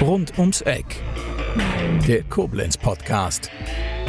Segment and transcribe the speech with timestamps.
[0.00, 0.84] Rund ums Eck.
[2.06, 3.50] Der Koblenz Podcast.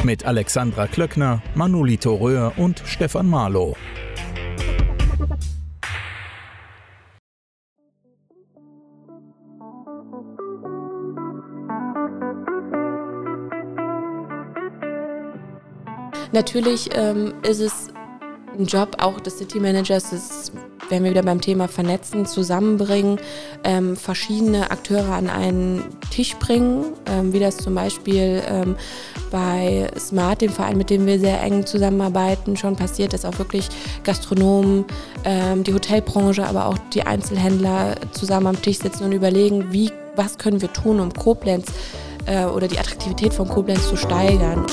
[0.04, 3.76] Mit Alexandra Klöckner, Manolito Röhr und Stefan Marlow.
[16.32, 17.88] Natürlich ähm, ist es
[18.58, 20.52] ein Job auch des City Managers, das
[20.88, 23.18] werden wir wieder beim Thema Vernetzen, zusammenbringen,
[23.64, 28.76] ähm, verschiedene Akteure an einen Tisch bringen, ähm, wie das zum Beispiel ähm,
[29.30, 33.68] bei Smart, dem Verein, mit dem wir sehr eng zusammenarbeiten, schon passiert ist, auch wirklich
[34.04, 34.84] Gastronomen,
[35.24, 40.38] ähm, die Hotelbranche, aber auch die Einzelhändler zusammen am Tisch sitzen und überlegen, wie, was
[40.38, 41.66] können wir tun, um Koblenz
[42.26, 44.66] äh, oder die Attraktivität von Koblenz zu steigern.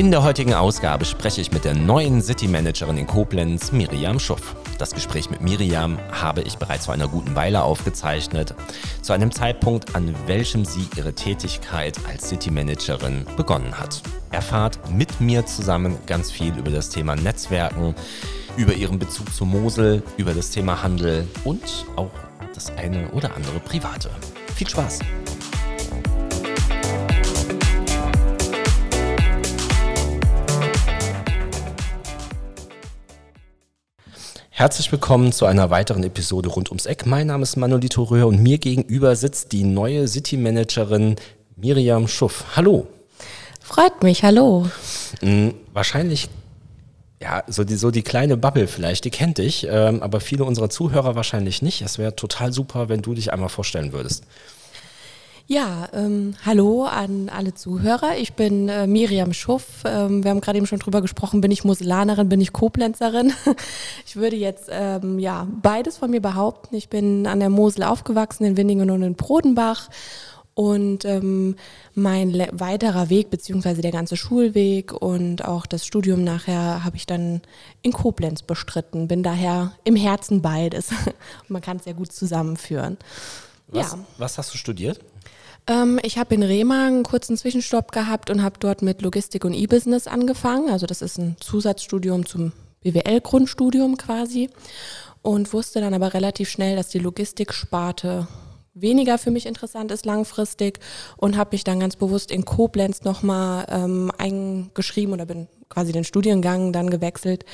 [0.00, 4.56] In der heutigen Ausgabe spreche ich mit der neuen City Managerin in Koblenz, Miriam Schuff.
[4.78, 8.54] Das Gespräch mit Miriam habe ich bereits vor einer guten Weile aufgezeichnet,
[9.02, 14.00] zu einem Zeitpunkt, an welchem sie ihre Tätigkeit als City Managerin begonnen hat.
[14.30, 17.94] Erfahrt mit mir zusammen ganz viel über das Thema Netzwerken,
[18.56, 22.12] über ihren Bezug zu Mosel, über das Thema Handel und auch
[22.54, 24.08] das eine oder andere Private.
[24.54, 25.00] Viel Spaß!
[34.60, 37.06] Herzlich willkommen zu einer weiteren Episode rund ums Eck.
[37.06, 41.16] Mein Name ist Manolito Röhr und mir gegenüber sitzt die neue City Managerin
[41.56, 42.44] Miriam Schuff.
[42.56, 42.86] Hallo.
[43.62, 44.68] Freut mich, hallo.
[45.22, 46.28] Mhm, wahrscheinlich,
[47.22, 50.68] ja, so die, so die kleine Bubble vielleicht, die kennt dich, ähm, aber viele unserer
[50.68, 51.80] Zuhörer wahrscheinlich nicht.
[51.80, 54.24] Es wäre total super, wenn du dich einmal vorstellen würdest.
[55.52, 58.16] Ja, ähm, hallo an alle Zuhörer.
[58.18, 59.82] Ich bin äh, Miriam Schuff.
[59.84, 63.32] Ähm, wir haben gerade eben schon drüber gesprochen, bin ich Moselanerin, bin ich Koblenzerin.
[64.06, 66.76] Ich würde jetzt ähm, ja beides von mir behaupten.
[66.76, 69.88] Ich bin an der Mosel aufgewachsen, in Winningen und in Brodenbach.
[70.54, 71.56] Und ähm,
[71.96, 77.42] mein weiterer Weg, beziehungsweise der ganze Schulweg und auch das Studium nachher, habe ich dann
[77.82, 79.08] in Koblenz bestritten.
[79.08, 80.90] Bin daher im Herzen beides.
[81.48, 82.98] Man kann es ja gut zusammenführen.
[83.66, 83.98] Was, ja.
[84.16, 85.00] was hast du studiert?
[85.70, 89.54] Ähm, ich habe in Rema einen kurzen Zwischenstopp gehabt und habe dort mit Logistik und
[89.54, 90.68] E-Business angefangen.
[90.68, 94.50] Also das ist ein Zusatzstudium zum BWL-Grundstudium quasi.
[95.22, 98.26] Und wusste dann aber relativ schnell, dass die Logistiksparte
[98.72, 100.80] weniger für mich interessant ist langfristig
[101.18, 106.04] und habe mich dann ganz bewusst in Koblenz nochmal ähm, eingeschrieben oder bin quasi den
[106.04, 107.44] Studiengang dann gewechselt,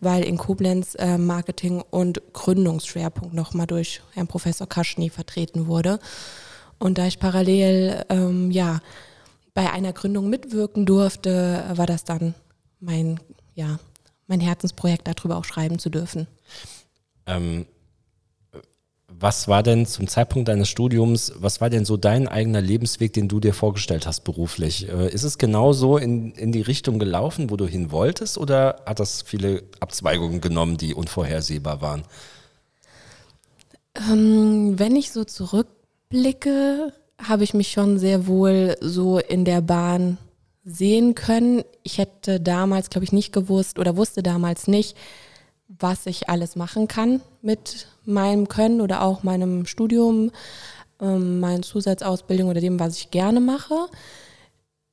[0.00, 6.00] weil in Koblenz äh, Marketing und Gründungsschwerpunkt nochmal durch Herrn Professor Kaschny vertreten wurde.
[6.82, 8.80] Und da ich parallel ähm, ja,
[9.54, 12.34] bei einer Gründung mitwirken durfte, war das dann
[12.80, 13.20] mein,
[13.54, 13.78] ja,
[14.26, 16.26] mein Herzensprojekt, darüber auch schreiben zu dürfen.
[17.26, 17.66] Ähm,
[19.06, 23.28] was war denn zum Zeitpunkt deines Studiums, was war denn so dein eigener Lebensweg, den
[23.28, 24.88] du dir vorgestellt hast beruflich?
[24.88, 28.82] Äh, ist es genau so in, in die Richtung gelaufen, wo du hin wolltest, oder
[28.86, 32.02] hat das viele Abzweigungen genommen, die unvorhersehbar waren?
[33.94, 35.68] Ähm, wenn ich so zurück
[36.12, 36.92] Rückblicke
[37.22, 40.18] habe ich mich schon sehr wohl so in der Bahn
[40.62, 41.64] sehen können.
[41.82, 44.94] Ich hätte damals, glaube ich, nicht gewusst oder wusste damals nicht,
[45.68, 50.32] was ich alles machen kann mit meinem Können oder auch meinem Studium,
[51.00, 53.88] ähm, meinen Zusatzausbildung oder dem, was ich gerne mache.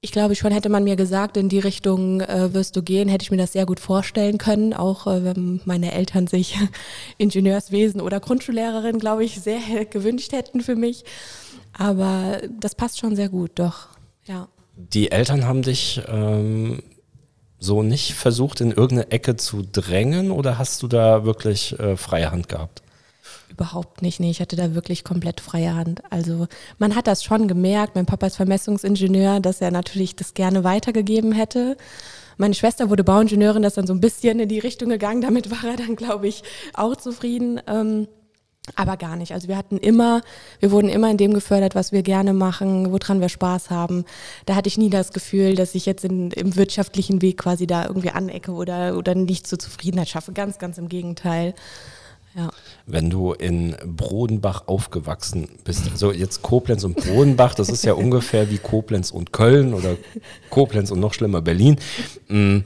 [0.02, 3.24] Ich glaube schon, hätte man mir gesagt, in die Richtung äh, wirst du gehen, hätte
[3.24, 4.74] ich mir das sehr gut vorstellen können.
[4.74, 6.58] Auch äh, wenn meine Eltern sich
[7.18, 11.04] Ingenieurswesen oder Grundschullehrerin, glaube ich, sehr gewünscht hätten für mich.
[11.74, 13.88] Aber das passt schon sehr gut, doch,
[14.26, 14.48] ja.
[14.76, 16.81] Die Eltern haben dich ähm,
[17.60, 22.31] so nicht versucht, in irgendeine Ecke zu drängen oder hast du da wirklich äh, freie
[22.31, 22.81] Hand gehabt?
[23.59, 26.02] Überhaupt nicht, nee, ich hatte da wirklich komplett freie Hand.
[26.09, 26.47] Also
[26.78, 31.34] man hat das schon gemerkt, mein Papa ist Vermessungsingenieur, dass er natürlich das gerne weitergegeben
[31.34, 31.75] hätte.
[32.38, 35.51] Meine Schwester wurde Bauingenieurin, das ist dann so ein bisschen in die Richtung gegangen, damit
[35.51, 36.42] war er dann, glaube ich,
[36.74, 37.60] auch zufrieden.
[37.68, 38.07] Ähm,
[38.75, 39.34] aber gar nicht.
[39.34, 40.22] Also wir hatten immer,
[40.62, 44.06] wir wurden immer in dem gefördert, was wir gerne machen, woran wir Spaß haben.
[44.45, 47.88] Da hatte ich nie das Gefühl, dass ich jetzt in, im wirtschaftlichen Weg quasi da
[47.88, 50.31] irgendwie anecke oder, oder nicht zur Zufriedenheit schaffe.
[50.31, 51.56] Ganz, ganz im Gegenteil.
[52.39, 52.51] Ja.
[52.86, 58.50] Wenn du in Brodenbach aufgewachsen bist, also jetzt Koblenz und Brodenbach, das ist ja ungefähr
[58.50, 59.97] wie Koblenz und Köln oder
[60.50, 61.77] Koblenz und noch schlimmer Berlin.
[62.30, 62.59] Mm,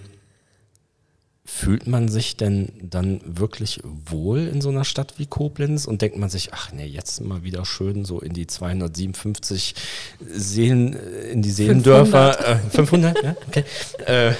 [1.45, 6.17] Fühlt man sich denn dann wirklich wohl in so einer Stadt wie Koblenz und denkt
[6.17, 9.75] man sich, ach nee, jetzt mal wieder schön so in die 257
[10.19, 13.65] Seelen, in die Seelendörfer, 500, äh, 500 ja, okay.
[14.05, 14.33] Äh,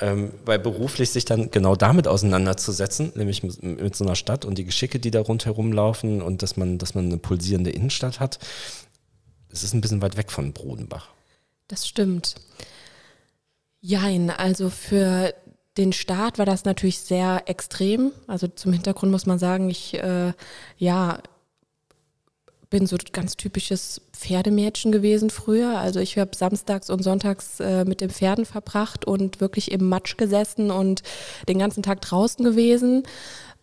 [0.00, 4.58] ähm, weil beruflich sich dann genau damit auseinanderzusetzen, nämlich mit, mit, so einer Stadt und
[4.58, 8.38] die Geschicke, die da rundherum laufen und dass man, dass man eine pulsierende Innenstadt hat,
[9.48, 11.08] es ist ein bisschen weit weg von Brodenbach.
[11.68, 12.34] Das stimmt.
[13.80, 15.34] Jein, also für
[15.76, 18.12] den Start war das natürlich sehr extrem.
[18.26, 20.32] Also zum Hintergrund muss man sagen, ich äh,
[20.78, 21.20] ja
[22.70, 25.78] bin so ganz typisches Pferdemädchen gewesen früher.
[25.78, 30.16] Also ich habe samstags und sonntags äh, mit den Pferden verbracht und wirklich im Matsch
[30.16, 31.02] gesessen und
[31.48, 33.02] den ganzen Tag draußen gewesen.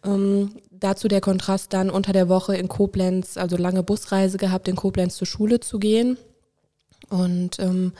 [0.05, 4.75] Ähm, dazu der Kontrast dann unter der Woche in Koblenz, also lange Busreise gehabt, in
[4.75, 6.17] Koblenz zur Schule zu gehen.
[7.09, 7.93] Und ähm,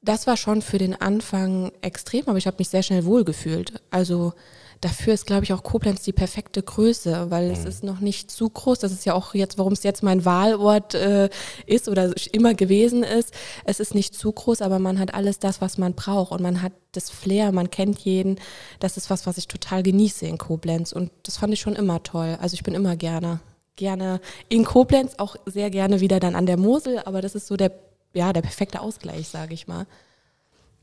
[0.00, 3.74] das war schon für den Anfang extrem, aber ich habe mich sehr schnell wohlgefühlt.
[3.90, 4.32] Also
[4.80, 7.66] dafür ist, glaube ich, auch Koblenz die perfekte Größe, weil es mhm.
[7.66, 8.78] ist noch nicht zu groß.
[8.78, 11.28] Das ist ja auch jetzt, warum es jetzt mein Wahlort äh,
[11.66, 13.32] ist oder immer gewesen ist.
[13.64, 16.62] Es ist nicht zu groß, aber man hat alles das, was man braucht und man
[16.62, 18.36] hat das Flair, man kennt jeden.
[18.80, 22.02] Das ist was, was ich total genieße in Koblenz und das fand ich schon immer
[22.02, 22.36] toll.
[22.40, 23.40] Also ich bin immer gerne,
[23.76, 27.56] gerne in Koblenz, auch sehr gerne wieder dann an der Mosel, aber das ist so
[27.56, 27.72] der
[28.14, 29.86] ja, der perfekte Ausgleich, sage ich mal.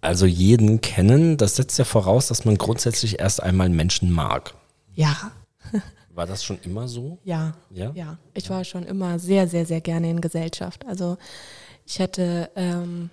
[0.01, 4.55] Also jeden kennen, das setzt ja voraus, dass man grundsätzlich erst einmal Menschen mag.
[4.95, 5.31] Ja.
[6.13, 7.19] War das schon immer so?
[7.23, 7.53] Ja.
[7.69, 7.91] Ja.
[7.93, 8.17] ja.
[8.33, 10.85] Ich war schon immer sehr, sehr, sehr gerne in Gesellschaft.
[10.85, 11.17] Also
[11.85, 13.09] ich hätte ähm,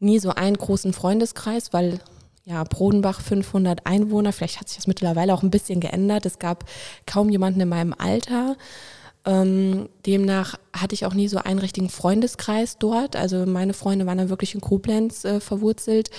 [0.00, 2.00] nie so einen großen Freundeskreis, weil
[2.44, 6.26] ja, Brodenbach 500 Einwohner, vielleicht hat sich das mittlerweile auch ein bisschen geändert.
[6.26, 6.64] Es gab
[7.06, 8.56] kaum jemanden in meinem Alter.
[9.24, 13.14] Ähm, demnach hatte ich auch nie so einen richtigen Freundeskreis dort.
[13.14, 16.10] Also meine Freunde waren dann wirklich in Koblenz äh, verwurzelt,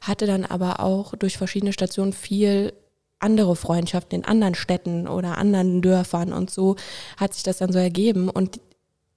[0.00, 2.74] hatte dann aber auch durch verschiedene Stationen viel
[3.18, 6.76] andere Freundschaften in anderen Städten oder anderen Dörfern und so
[7.18, 8.60] hat sich das dann so ergeben und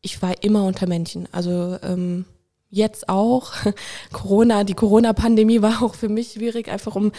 [0.02, 1.30] ich war immer unter Männchen.
[1.32, 2.26] Also ähm,
[2.70, 3.54] jetzt auch.
[4.12, 7.12] Corona, die Corona-Pandemie war auch für mich schwierig, einfach um,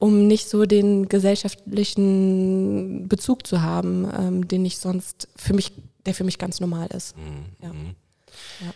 [0.00, 5.72] um nicht so den gesellschaftlichen Bezug zu haben, ähm, den ich sonst für mich,
[6.06, 7.14] der für mich ganz normal ist.
[7.16, 7.44] Mhm.
[7.62, 7.68] Ja.
[7.68, 7.94] Mhm.
[8.60, 8.72] Ja.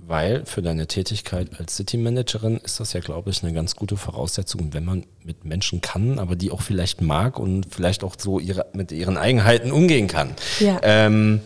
[0.00, 3.96] Weil für deine Tätigkeit als City Managerin ist das ja, glaube ich, eine ganz gute
[3.96, 8.40] Voraussetzung, wenn man mit Menschen kann, aber die auch vielleicht mag und vielleicht auch so
[8.40, 10.34] ihre, mit ihren Eigenheiten umgehen kann.
[10.58, 10.80] Ja.
[10.82, 11.42] Ähm,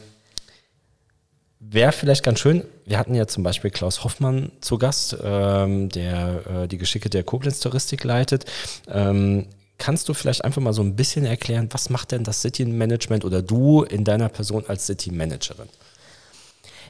[1.70, 6.43] Wäre vielleicht ganz schön, wir hatten ja zum Beispiel Klaus Hoffmann zu Gast, ähm, der
[6.46, 8.44] äh, die Geschicke der Koblenz-Touristik leitet.
[8.87, 9.46] Ähm,
[9.78, 13.25] kannst du vielleicht einfach mal so ein bisschen erklären, was macht denn das City Management
[13.25, 15.69] oder du in deiner Person als City Managerin?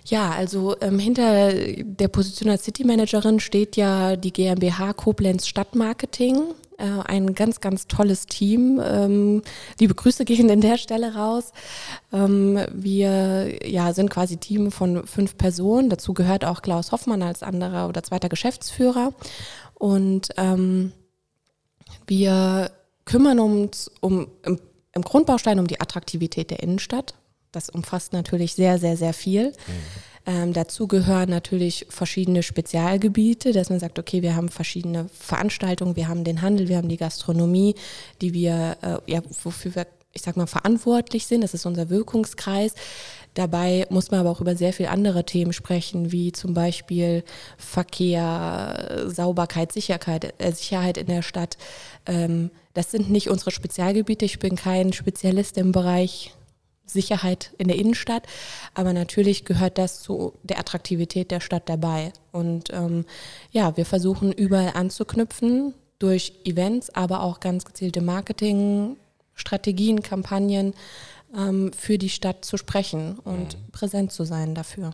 [0.06, 6.43] Ja, also ähm, hinter der Position als City Managerin steht ja die GmbH Koblenz Stadtmarketing.
[6.79, 8.81] Äh, ein ganz, ganz tolles Team.
[8.85, 9.43] Ähm,
[9.79, 11.53] liebe Grüße gehen an der Stelle raus.
[12.12, 15.88] Ähm, wir ja, sind quasi Team von fünf Personen.
[15.88, 19.12] Dazu gehört auch Klaus Hoffmann als anderer oder zweiter Geschäftsführer.
[19.75, 20.93] Und ähm,
[22.06, 22.71] wir
[23.05, 24.59] kümmern uns um im,
[24.93, 27.15] im Grundbaustein um die Attraktivität der Innenstadt.
[27.53, 29.50] Das umfasst natürlich sehr, sehr, sehr viel.
[29.50, 29.55] Mhm.
[30.26, 36.09] Ähm, dazu gehören natürlich verschiedene Spezialgebiete, dass man sagt, okay, wir haben verschiedene Veranstaltungen, wir
[36.09, 37.75] haben den Handel, wir haben die Gastronomie,
[38.23, 41.43] die wir, äh, ja, wofür wir, ich sag mal, verantwortlich sind.
[41.43, 42.75] Das ist unser Wirkungskreis.
[43.35, 47.25] Dabei muss man aber auch über sehr viele andere Themen sprechen, wie zum Beispiel
[47.59, 51.58] Verkehr, Sauberkeit, Sicherheit, äh, Sicherheit in der Stadt.
[52.06, 54.25] Ähm, das sind nicht unsere Spezialgebiete.
[54.25, 56.32] Ich bin kein Spezialist im Bereich
[56.86, 58.24] Sicherheit in der Innenstadt.
[58.74, 62.12] Aber natürlich gehört das zu der Attraktivität der Stadt dabei.
[62.32, 63.05] Und ähm,
[63.50, 70.74] ja, wir versuchen überall anzuknüpfen durch Events, aber auch ganz gezielte Marketingstrategien, Kampagnen
[71.36, 73.70] ähm, für die Stadt zu sprechen und mhm.
[73.72, 74.93] präsent zu sein dafür.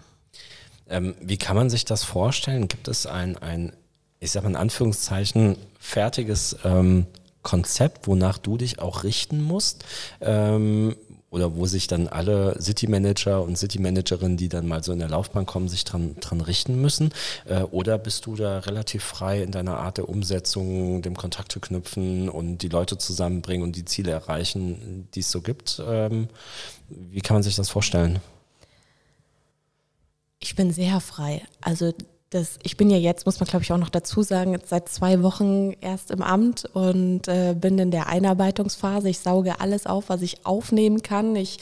[0.88, 2.68] Ähm, wie kann man sich das vorstellen?
[2.68, 3.73] Gibt es ein, ein
[4.18, 7.06] ich sage mal in Anführungszeichen, fertiges ähm,
[7.42, 9.85] Konzept, wonach du dich auch richten musst?
[11.31, 14.99] Oder wo sich dann alle City Manager und City Managerinnen, die dann mal so in
[14.99, 17.13] der Laufbahn kommen, sich dran, dran richten müssen?
[17.47, 22.29] Äh, oder bist du da relativ frei in deiner Art der Umsetzung, dem Kontakte knüpfen
[22.29, 25.81] und die Leute zusammenbringen und die Ziele erreichen, die es so gibt?
[25.87, 26.29] Ähm,
[26.89, 28.19] wie kann man sich das vorstellen?
[30.41, 31.43] Ich bin sehr frei.
[31.61, 31.95] Also
[32.31, 34.89] das, ich bin ja jetzt, muss man glaube ich auch noch dazu sagen, jetzt seit
[34.89, 39.09] zwei Wochen erst im Amt und äh, bin in der Einarbeitungsphase.
[39.09, 41.35] Ich sauge alles auf, was ich aufnehmen kann.
[41.35, 41.59] Ich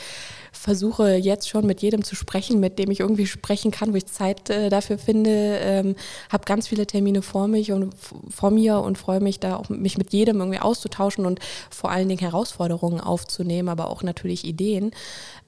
[0.52, 4.06] versuche jetzt schon mit jedem zu sprechen, mit dem ich irgendwie sprechen kann, wo ich
[4.06, 5.58] Zeit äh, dafür finde.
[5.60, 5.96] Ähm,
[6.30, 7.94] habe ganz viele Termine vor mich und
[8.28, 11.40] vor mir und freue mich da auch mich mit jedem irgendwie auszutauschen und
[11.70, 14.92] vor allen Dingen Herausforderungen aufzunehmen, aber auch natürlich Ideen.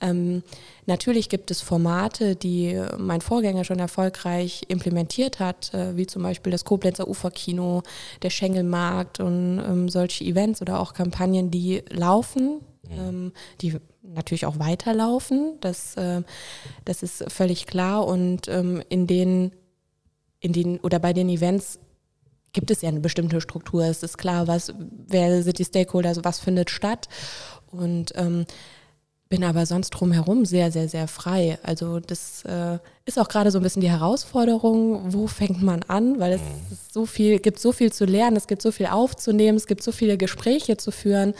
[0.00, 0.42] Ähm,
[0.86, 6.52] natürlich gibt es Formate, die mein Vorgänger schon erfolgreich implementiert hat, äh, wie zum Beispiel
[6.52, 7.82] das Koblenzer Uferkino,
[8.22, 12.98] der Schengelmarkt und ähm, solche Events oder auch Kampagnen, die laufen, mhm.
[12.98, 13.76] ähm, die
[14.14, 15.58] natürlich auch weiterlaufen.
[15.60, 16.22] Das, äh,
[16.84, 18.06] das ist völlig klar.
[18.06, 19.52] Und ähm, in den,
[20.40, 21.78] in den oder bei den Events
[22.52, 23.84] gibt es ja eine bestimmte Struktur.
[23.84, 24.72] Es ist klar, was,
[25.06, 27.08] wer sind die Stakeholder, also was findet statt.
[27.70, 28.46] Und ähm,
[29.30, 31.58] bin aber sonst drumherum sehr, sehr, sehr frei.
[31.62, 36.18] Also das äh, ist auch gerade so ein bisschen die Herausforderung, wo fängt man an,
[36.18, 36.76] weil es mhm.
[36.92, 39.92] so viel, gibt so viel zu lernen, es gibt so viel aufzunehmen, es gibt so
[39.92, 41.34] viele Gespräche zu führen.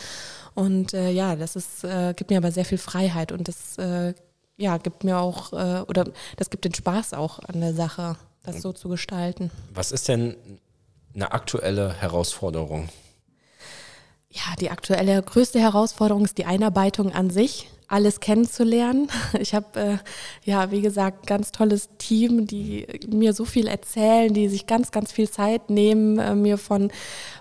[0.54, 4.14] Und äh, ja, das ist, äh, gibt mir aber sehr viel Freiheit und das äh,
[4.57, 6.04] ja, gibt mir auch, äh, oder
[6.37, 9.50] das gibt den Spaß auch an der Sache, das so zu gestalten.
[9.73, 10.37] Was ist denn
[11.14, 12.88] eine aktuelle Herausforderung?
[14.28, 19.09] Ja, die aktuelle größte Herausforderung ist die Einarbeitung an sich alles kennenzulernen.
[19.40, 19.97] Ich habe, äh,
[20.44, 25.12] ja, wie gesagt, ganz tolles Team, die mir so viel erzählen, die sich ganz, ganz
[25.12, 26.90] viel Zeit nehmen, äh, mir von,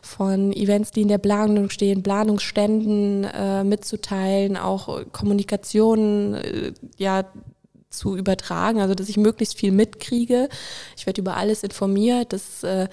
[0.01, 7.25] von Events, die in der Planung stehen, Planungsständen äh, mitzuteilen, auch Kommunikation, äh, ja,
[7.89, 10.47] zu übertragen, also dass ich möglichst viel mitkriege.
[10.95, 12.33] Ich werde über alles informiert.
[12.33, 12.87] Das äh,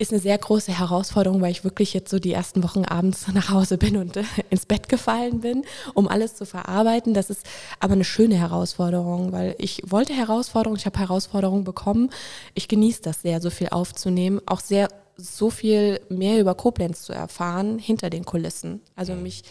[0.00, 3.50] ist eine sehr große Herausforderung, weil ich wirklich jetzt so die ersten Wochen abends nach
[3.50, 5.64] Hause bin und äh, ins Bett gefallen bin,
[5.94, 7.14] um alles zu verarbeiten.
[7.14, 7.44] Das ist
[7.80, 12.10] aber eine schöne Herausforderung, weil ich wollte Herausforderungen, ich habe Herausforderungen bekommen.
[12.54, 17.12] Ich genieße das sehr, so viel aufzunehmen, auch sehr so viel mehr über Koblenz zu
[17.12, 18.80] erfahren hinter den Kulissen.
[18.94, 19.42] Also mich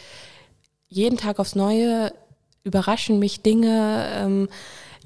[0.88, 2.14] jeden Tag aufs Neue
[2.64, 4.08] überraschen mich Dinge.
[4.14, 4.48] Ähm,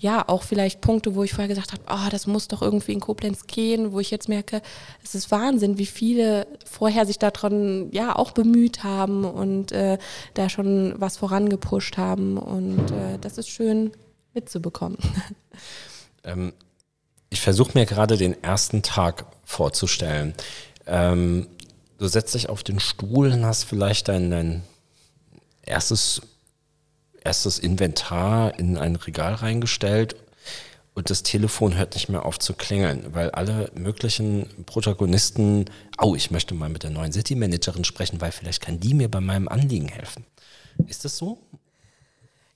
[0.01, 2.99] ja, auch vielleicht Punkte, wo ich vorher gesagt habe, oh, das muss doch irgendwie in
[2.99, 4.63] Koblenz gehen, wo ich jetzt merke,
[5.03, 9.99] es ist Wahnsinn, wie viele vorher sich daran ja auch bemüht haben und äh,
[10.33, 12.39] da schon was vorangepusht haben.
[12.39, 13.91] Und äh, das ist schön
[14.33, 14.97] mitzubekommen.
[16.23, 16.53] Ähm,
[17.31, 20.35] ich versuche mir gerade den ersten Tag vorzustellen.
[20.85, 21.47] Ähm,
[21.97, 24.61] du setzt dich auf den Stuhl und hast vielleicht dein, dein
[25.63, 26.21] erstes
[27.23, 30.15] erstes Inventar in ein Regal reingestellt
[30.93, 35.65] und das Telefon hört nicht mehr auf zu klingeln, weil alle möglichen Protagonisten,
[36.01, 39.09] oh, ich möchte mal mit der neuen City Managerin sprechen, weil vielleicht kann die mir
[39.09, 40.25] bei meinem Anliegen helfen.
[40.87, 41.37] Ist das so?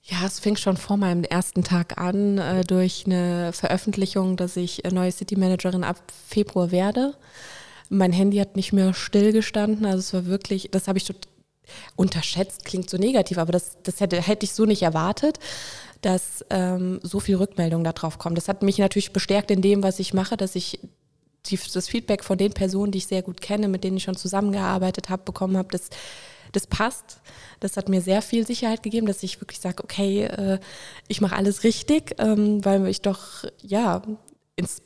[0.03, 4.83] Ja, es fing schon vor meinem ersten Tag an äh, durch eine Veröffentlichung, dass ich
[4.91, 7.15] neue City Managerin ab Februar werde.
[7.89, 11.34] Mein Handy hat nicht mehr stillgestanden, also es war wirklich, das habe ich total
[11.95, 15.39] unterschätzt klingt so negativ, aber das, das hätte, hätte ich so nicht erwartet,
[16.01, 18.37] dass ähm, so viel Rückmeldung darauf kommt.
[18.37, 20.79] Das hat mich natürlich bestärkt in dem, was ich mache, dass ich
[21.47, 24.15] die, das Feedback von den Personen, die ich sehr gut kenne, mit denen ich schon
[24.15, 25.89] zusammengearbeitet habe, bekommen habe, das,
[26.51, 27.21] das passt.
[27.59, 30.59] Das hat mir sehr viel Sicherheit gegeben, dass ich wirklich sage, okay, äh,
[31.07, 34.01] ich mache alles richtig, ähm, weil ich doch ja
[34.55, 34.81] ins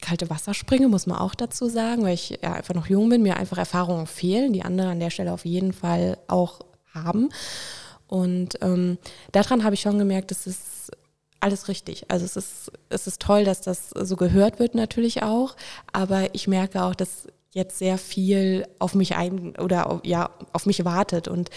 [0.00, 3.22] kalte Wasser springe, muss man auch dazu sagen, weil ich ja einfach noch jung bin,
[3.22, 6.60] mir einfach Erfahrungen fehlen, die andere an der Stelle auf jeden Fall auch
[6.92, 7.30] haben.
[8.06, 8.98] Und ähm,
[9.32, 10.90] daran habe ich schon gemerkt, es ist
[11.40, 12.10] alles richtig.
[12.10, 15.56] Also es ist, es ist toll, dass das so gehört wird natürlich auch,
[15.92, 20.66] aber ich merke auch, dass jetzt sehr viel auf mich ein oder auf, ja auf
[20.66, 21.50] mich wartet und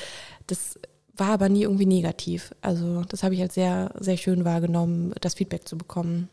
[0.47, 0.79] das
[1.15, 2.53] war aber nie irgendwie negativ.
[2.61, 6.29] Also das habe ich als sehr sehr schön wahrgenommen, das Feedback zu bekommen.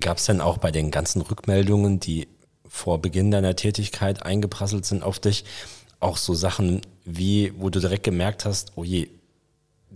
[0.00, 2.28] Gab es denn auch bei den ganzen Rückmeldungen, die
[2.68, 5.44] vor Beginn deiner Tätigkeit eingeprasselt sind auf dich,
[5.98, 9.08] auch so Sachen wie, wo du direkt gemerkt hast, oh je,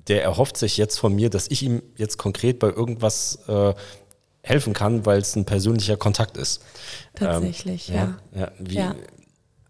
[0.08, 3.74] der erhofft sich jetzt von mir, dass ich ihm jetzt konkret bei irgendwas äh,
[4.42, 6.62] helfen kann, weil es ein persönlicher Kontakt ist.
[7.14, 8.18] Tatsächlich, ähm, ja.
[8.34, 8.40] ja.
[8.40, 8.52] ja.
[8.58, 8.94] Wie, ja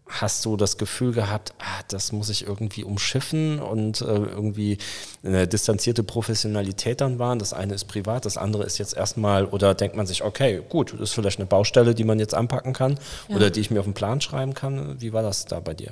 [0.07, 4.77] hast du das Gefühl gehabt, ah, das muss ich irgendwie umschiffen und äh, irgendwie
[5.23, 7.39] eine distanzierte Professionalität dann waren?
[7.39, 10.93] Das eine ist privat, das andere ist jetzt erstmal, oder denkt man sich, okay, gut,
[10.93, 13.35] das ist vielleicht eine Baustelle, die man jetzt anpacken kann ja.
[13.35, 15.01] oder die ich mir auf den Plan schreiben kann.
[15.01, 15.91] Wie war das da bei dir?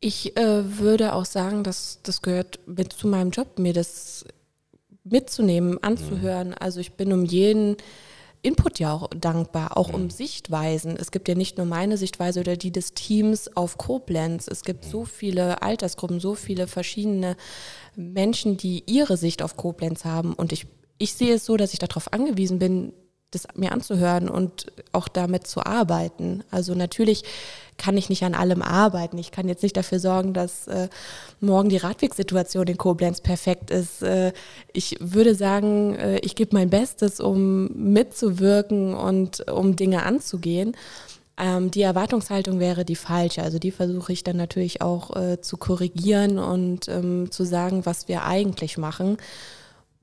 [0.00, 4.24] Ich äh, würde auch sagen, dass das gehört mit zu meinem Job, mir das
[5.04, 6.48] mitzunehmen, anzuhören.
[6.48, 6.54] Mhm.
[6.58, 7.76] Also ich bin um jeden
[8.46, 10.10] Input ja auch dankbar, auch um mhm.
[10.10, 10.96] Sichtweisen.
[10.96, 14.46] Es gibt ja nicht nur meine Sichtweise oder die des Teams auf Koblenz.
[14.46, 17.36] Es gibt so viele Altersgruppen, so viele verschiedene
[17.96, 20.32] Menschen, die ihre Sicht auf Koblenz haben.
[20.32, 22.92] Und ich, ich sehe es so, dass ich darauf angewiesen bin,
[23.30, 26.44] das mir anzuhören und auch damit zu arbeiten.
[26.50, 27.24] Also natürlich
[27.76, 29.18] kann ich nicht an allem arbeiten.
[29.18, 30.88] Ich kann jetzt nicht dafür sorgen, dass äh,
[31.40, 34.02] morgen die Radwegsituation in Koblenz perfekt ist.
[34.02, 34.32] Äh,
[34.72, 40.74] ich würde sagen, äh, ich gebe mein Bestes, um mitzuwirken und um Dinge anzugehen.
[41.38, 43.42] Ähm, die Erwartungshaltung wäre die falsche.
[43.42, 48.08] Also die versuche ich dann natürlich auch äh, zu korrigieren und ähm, zu sagen, was
[48.08, 49.18] wir eigentlich machen.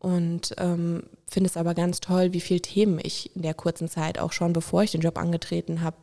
[0.03, 4.19] Und ähm, finde es aber ganz toll, wie viele Themen ich in der kurzen Zeit,
[4.19, 5.95] auch schon bevor ich den Job angetreten habe,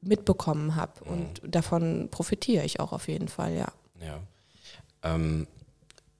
[0.00, 0.92] mitbekommen habe.
[1.04, 1.12] Mhm.
[1.12, 3.68] Und davon profitiere ich auch auf jeden Fall, ja.
[4.00, 4.18] Ja.
[5.04, 5.46] Ähm,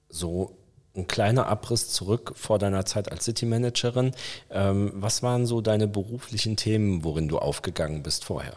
[0.09, 0.57] so
[0.95, 4.12] ein kleiner Abriss zurück vor deiner Zeit als City Managerin.
[4.50, 8.55] Ähm, was waren so deine beruflichen Themen, worin du aufgegangen bist vorher?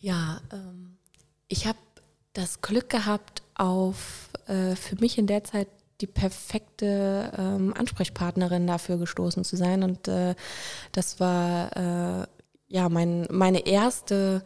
[0.00, 0.96] Ja, ähm,
[1.46, 1.78] ich habe
[2.32, 5.68] das Glück gehabt, auf äh, für mich in der Zeit
[6.04, 9.82] die perfekte ähm, Ansprechpartnerin dafür gestoßen zu sein.
[9.82, 10.34] Und äh,
[10.92, 12.26] das war äh,
[12.68, 14.42] ja mein, meine erste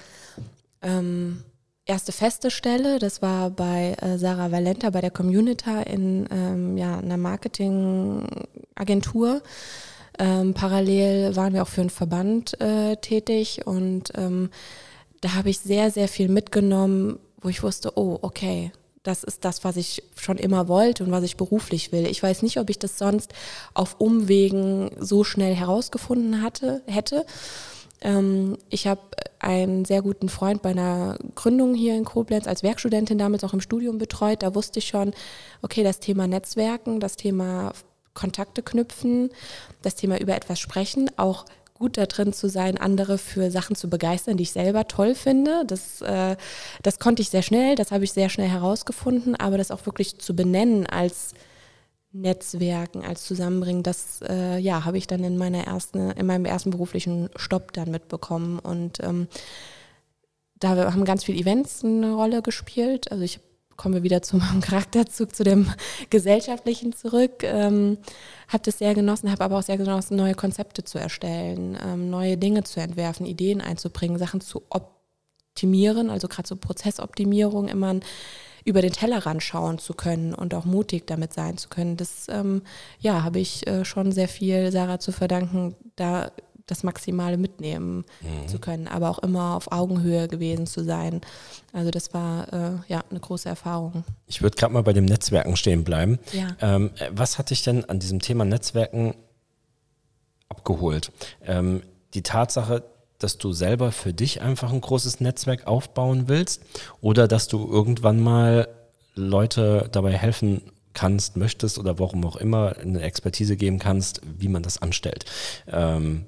[0.82, 1.42] ähm,
[1.84, 3.00] erste feste Stelle.
[3.00, 9.42] Das war bei äh, Sarah Valenta bei der Communita in ähm, ja, einer Marketingagentur.
[10.20, 14.50] Ähm, parallel waren wir auch für einen Verband äh, tätig und ähm,
[15.20, 18.70] da habe ich sehr, sehr viel mitgenommen, wo ich wusste, oh, okay,
[19.02, 22.06] das ist das, was ich schon immer wollte und was ich beruflich will.
[22.06, 23.32] Ich weiß nicht, ob ich das sonst
[23.74, 27.24] auf Umwegen so schnell herausgefunden hatte, hätte.
[28.00, 29.00] Ähm, ich habe
[29.38, 33.60] einen sehr guten Freund bei einer Gründung hier in Koblenz als Werkstudentin damals auch im
[33.60, 34.42] Studium betreut.
[34.42, 35.12] Da wusste ich schon,
[35.62, 37.72] okay, das Thema Netzwerken, das Thema
[38.14, 39.30] Kontakte knüpfen,
[39.82, 41.44] das Thema über etwas sprechen, auch
[41.78, 45.64] gut da drin zu sein, andere für Sachen zu begeistern, die ich selber toll finde.
[45.66, 46.36] Das, äh,
[46.82, 50.18] das konnte ich sehr schnell, das habe ich sehr schnell herausgefunden, aber das auch wirklich
[50.18, 51.34] zu benennen als
[52.12, 56.70] Netzwerken, als Zusammenbringen, das äh, ja, habe ich dann in meiner ersten, in meinem ersten
[56.70, 58.58] beruflichen Stopp dann mitbekommen.
[58.58, 59.28] Und ähm,
[60.58, 63.12] da haben ganz viele Events eine Rolle gespielt.
[63.12, 63.40] Also ich
[63.78, 65.72] komme wieder zu meinem Charakterzug, zu dem
[66.10, 67.42] Gesellschaftlichen zurück.
[67.42, 67.96] Ähm,
[68.48, 72.36] habe das sehr genossen, habe aber auch sehr genossen, neue Konzepte zu erstellen, ähm, neue
[72.36, 78.00] Dinge zu entwerfen, Ideen einzubringen, Sachen zu optimieren, also gerade so Prozessoptimierung immer ein
[78.64, 81.96] über den Tellerrand schauen zu können und auch mutig damit sein zu können.
[81.96, 82.62] Das ähm,
[83.00, 86.30] ja, habe ich äh, schon sehr viel Sarah zu verdanken, da
[86.68, 88.46] das Maximale mitnehmen mhm.
[88.46, 91.20] zu können, aber auch immer auf Augenhöhe gewesen zu sein.
[91.72, 94.04] Also das war äh, ja eine große Erfahrung.
[94.26, 96.18] Ich würde gerade mal bei dem Netzwerken stehen bleiben.
[96.32, 96.56] Ja.
[96.60, 99.14] Ähm, was hat dich denn an diesem Thema Netzwerken
[100.48, 101.10] abgeholt?
[101.44, 101.82] Ähm,
[102.14, 102.84] die Tatsache,
[103.18, 106.62] dass du selber für dich einfach ein großes Netzwerk aufbauen willst
[107.00, 108.68] oder dass du irgendwann mal
[109.14, 110.62] Leute dabei helfen
[110.94, 115.24] kannst, möchtest oder warum auch immer eine Expertise geben kannst, wie man das anstellt.
[115.66, 116.26] Ähm,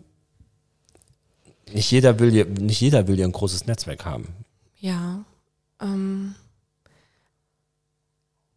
[1.73, 4.29] nicht jeder will ja, nicht jeder will ja ein großes Netzwerk haben.
[4.79, 5.25] Ja.
[5.81, 6.35] Ähm,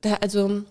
[0.02, 0.64] da, also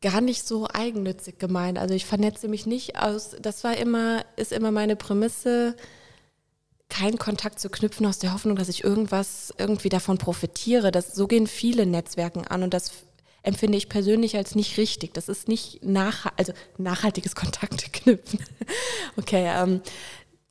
[0.00, 1.78] gar nicht so eigennützig gemeint.
[1.78, 5.74] Also ich vernetze mich nicht aus, das war immer, ist immer meine Prämisse,
[6.88, 10.90] keinen Kontakt zu knüpfen aus der Hoffnung, dass ich irgendwas irgendwie davon profitiere.
[10.90, 12.92] Das, so gehen viele Netzwerken an und das
[13.42, 15.14] empfinde ich persönlich als nicht richtig.
[15.14, 18.40] Das ist nicht nach, also nachhaltiges Kontakte knüpfen.
[19.16, 19.82] okay, ähm,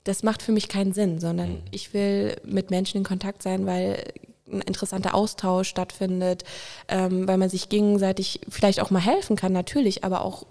[0.07, 1.61] das macht für mich keinen Sinn, sondern mhm.
[1.71, 4.03] ich will mit Menschen in Kontakt sein, weil
[4.49, 6.43] ein interessanter Austausch stattfindet,
[6.87, 10.45] ähm, weil man sich gegenseitig vielleicht auch mal helfen kann, natürlich, aber auch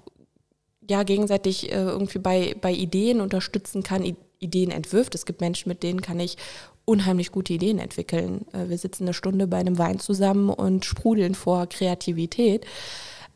[0.88, 4.04] ja gegenseitig äh, irgendwie bei, bei Ideen unterstützen kann,
[4.38, 5.14] Ideen entwirft.
[5.14, 6.36] Es gibt Menschen, mit denen kann ich
[6.84, 8.44] unheimlich gute Ideen entwickeln.
[8.52, 12.66] Äh, wir sitzen eine Stunde bei einem Wein zusammen und sprudeln vor Kreativität.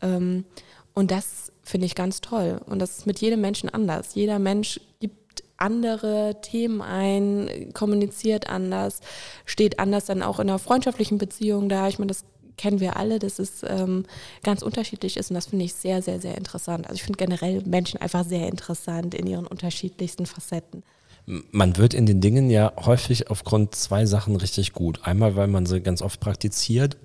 [0.02, 0.44] Ähm,
[0.92, 2.60] und das finde ich ganz toll.
[2.66, 4.14] Und das ist mit jedem Menschen anders.
[4.14, 5.19] Jeder Mensch gibt
[5.60, 9.00] andere Themen ein, kommuniziert anders,
[9.44, 11.88] steht anders dann auch in einer freundschaftlichen Beziehung da.
[11.88, 12.24] Ich meine, das
[12.56, 14.04] kennen wir alle, dass es ähm,
[14.42, 16.86] ganz unterschiedlich ist und das finde ich sehr, sehr, sehr interessant.
[16.86, 20.82] Also ich finde generell Menschen einfach sehr interessant in ihren unterschiedlichsten Facetten.
[21.26, 25.00] Man wird in den Dingen ja häufig aufgrund zwei Sachen richtig gut.
[25.04, 26.96] Einmal, weil man sie ganz oft praktiziert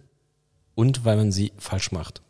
[0.73, 2.21] und weil man sie falsch macht.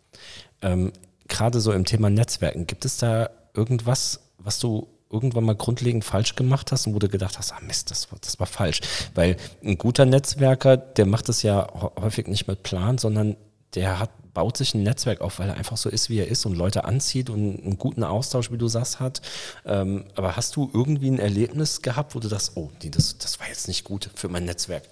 [0.61, 0.91] Ähm,
[1.27, 6.35] Gerade so im Thema Netzwerken, gibt es da irgendwas, was du irgendwann mal grundlegend falsch
[6.35, 8.81] gemacht hast und wo du gedacht hast, ah Mist, das war, das war falsch.
[9.13, 11.67] Weil ein guter Netzwerker, der macht das ja
[11.99, 13.37] häufig nicht mit Plan, sondern
[13.75, 16.45] der hat, baut sich ein Netzwerk auf, weil er einfach so ist, wie er ist
[16.45, 19.21] und Leute anzieht und einen guten Austausch, wie du sagst, hat.
[19.65, 23.39] Ähm, aber hast du irgendwie ein Erlebnis gehabt, wo du dachtest, oh, nee, das, das
[23.39, 24.83] war jetzt nicht gut für mein Netzwerk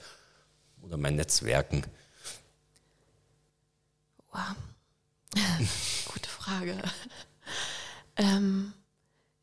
[0.82, 1.84] oder mein Netzwerken?
[4.32, 4.56] Wow.
[6.14, 6.78] Gute Frage.
[8.18, 8.74] ähm,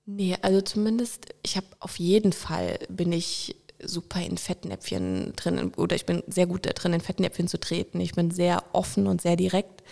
[0.07, 5.97] Nee, also zumindest, ich habe auf jeden Fall, bin ich super in Fettnäpfchen drin oder
[5.97, 8.01] ich bin sehr gut da drin, in Fettnäpfchen zu treten.
[8.01, 9.83] Ich bin sehr offen und sehr direkt.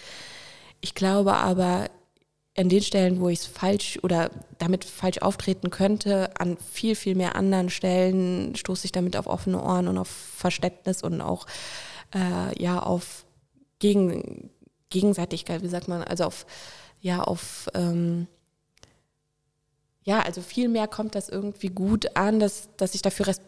[0.81, 1.89] Ich glaube aber,
[2.57, 7.15] an den Stellen, wo ich es falsch oder damit falsch auftreten könnte, an viel, viel
[7.15, 11.47] mehr anderen Stellen stoße ich damit auf offene Ohren und auf Verständnis und auch
[12.15, 13.25] äh, ja auf
[13.79, 14.51] Gegen,
[14.91, 16.47] Gegenseitigkeit, wie sagt man, also auf
[17.01, 18.27] ja auf ähm,
[20.09, 23.43] ja, also viel mehr kommt das irgendwie gut an, dass, dass ich dafür res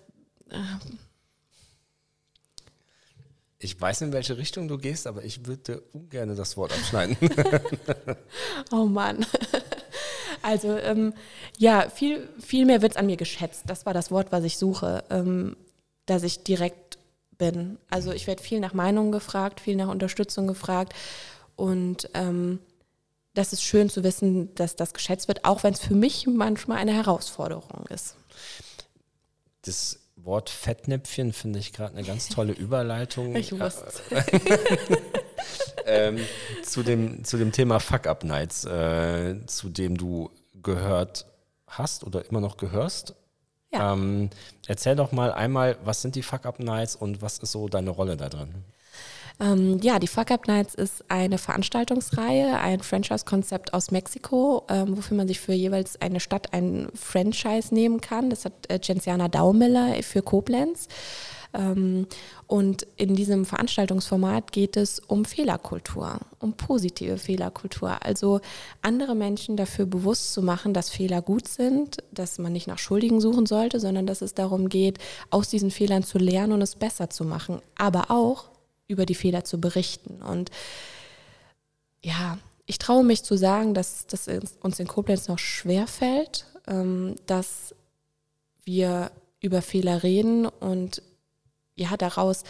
[3.58, 7.16] ich weiß, in welche Richtung du gehst, aber ich würde ungern das Wort abschneiden.
[8.72, 9.24] oh Mann.
[10.42, 11.12] Also ähm,
[11.58, 13.64] ja, viel, viel mehr wird es an mir geschätzt.
[13.66, 15.54] Das war das Wort, was ich suche, ähm,
[16.06, 16.96] dass ich direkt
[17.36, 17.78] bin.
[17.90, 20.94] Also ich werde viel nach Meinungen gefragt, viel nach Unterstützung gefragt
[21.56, 22.58] und ähm,
[23.40, 26.76] das ist schön zu wissen, dass das geschätzt wird, auch wenn es für mich manchmal
[26.76, 28.14] eine Herausforderung ist.
[29.62, 33.34] Das Wort Fettnäpfchen finde ich gerade eine ganz tolle Überleitung.
[33.40, 33.86] Ich wusste
[35.86, 36.18] ähm,
[36.62, 40.30] zu, dem, zu dem Thema Fuck-Up-Nights, äh, zu dem du
[40.62, 41.24] gehört
[41.66, 43.14] hast oder immer noch gehörst.
[43.72, 43.94] Ja.
[43.94, 44.28] Ähm,
[44.66, 48.28] erzähl doch mal einmal, was sind die Fuck-Up-Nights und was ist so deine Rolle da
[48.28, 48.66] drin?
[49.40, 55.16] Ähm, ja, die Fuck Up Nights ist eine Veranstaltungsreihe, ein Franchise-Konzept aus Mexiko, ähm, wofür
[55.16, 58.28] man sich für jeweils eine Stadt ein Franchise nehmen kann.
[58.28, 60.88] Das hat äh, Genziana Daumiller für Koblenz.
[61.54, 62.06] Ähm,
[62.46, 68.04] und in diesem Veranstaltungsformat geht es um Fehlerkultur, um positive Fehlerkultur.
[68.04, 68.40] Also
[68.82, 73.22] andere Menschen dafür bewusst zu machen, dass Fehler gut sind, dass man nicht nach Schuldigen
[73.22, 74.98] suchen sollte, sondern dass es darum geht,
[75.30, 77.60] aus diesen Fehlern zu lernen und es besser zu machen.
[77.76, 78.50] Aber auch
[78.90, 80.20] über die Fehler zu berichten.
[80.22, 80.50] Und
[82.02, 84.28] ja, ich traue mich zu sagen, dass das
[84.60, 87.74] uns in Koblenz noch schwer fällt, ähm, dass
[88.64, 91.02] wir über Fehler reden und
[91.74, 92.44] ja, daraus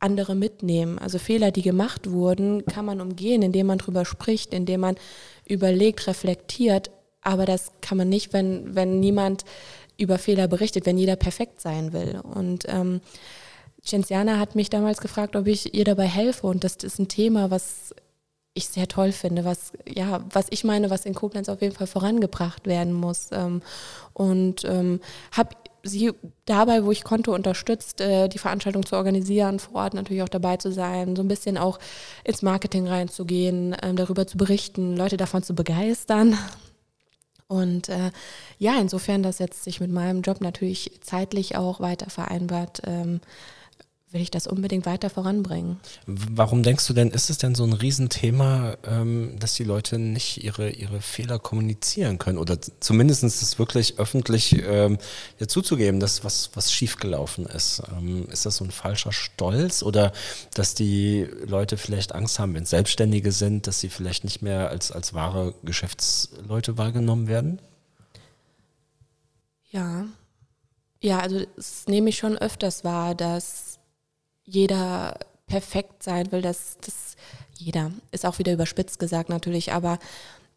[0.00, 0.98] andere mitnehmen.
[0.98, 4.96] Also Fehler, die gemacht wurden, kann man umgehen, indem man drüber spricht, indem man
[5.44, 6.90] überlegt, reflektiert.
[7.20, 9.44] Aber das kann man nicht, wenn, wenn niemand
[9.96, 12.20] über Fehler berichtet, wenn jeder perfekt sein will.
[12.22, 13.00] Und ähm,
[13.88, 16.46] Genziana hat mich damals gefragt, ob ich ihr dabei helfe.
[16.46, 17.94] Und das ist ein Thema, was
[18.54, 21.86] ich sehr toll finde, was, ja, was ich meine, was in Koblenz auf jeden Fall
[21.86, 23.28] vorangebracht werden muss.
[23.32, 23.62] Ähm,
[24.12, 25.00] und ähm,
[25.32, 25.50] habe
[25.84, 26.12] sie
[26.44, 30.56] dabei, wo ich konnte, unterstützt, äh, die Veranstaltung zu organisieren, vor Ort natürlich auch dabei
[30.56, 31.78] zu sein, so ein bisschen auch
[32.24, 36.36] ins Marketing reinzugehen, ähm, darüber zu berichten, Leute davon zu begeistern.
[37.46, 38.10] Und äh,
[38.58, 43.20] ja, insofern das jetzt sich mit meinem Job natürlich zeitlich auch weiter vereinbart, ähm,
[44.10, 45.78] will ich das unbedingt weiter voranbringen.
[46.06, 50.42] Warum denkst du denn, ist es denn so ein Riesenthema, ähm, dass die Leute nicht
[50.42, 54.98] ihre, ihre Fehler kommunizieren können oder zumindest es wirklich öffentlich ähm,
[55.46, 57.82] zuzugeben, dass was, was schiefgelaufen ist?
[57.98, 60.12] Ähm, ist das so ein falscher Stolz oder
[60.54, 64.90] dass die Leute vielleicht Angst haben, wenn Selbstständige sind, dass sie vielleicht nicht mehr als,
[64.90, 67.60] als wahre Geschäftsleute wahrgenommen werden?
[69.70, 70.06] Ja.
[71.00, 73.67] Ja, also es nehme ich schon öfters wahr, dass
[74.48, 77.16] jeder perfekt sein will, dass das
[77.54, 79.98] jeder ist auch wieder überspitzt gesagt natürlich, aber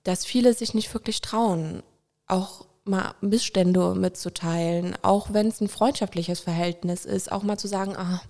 [0.04, 1.84] dass viele sich nicht wirklich trauen,
[2.28, 7.96] auch mal Missstände mitzuteilen, auch wenn es ein freundschaftliches Verhältnis ist, auch mal zu sagen,
[7.96, 8.22] ah,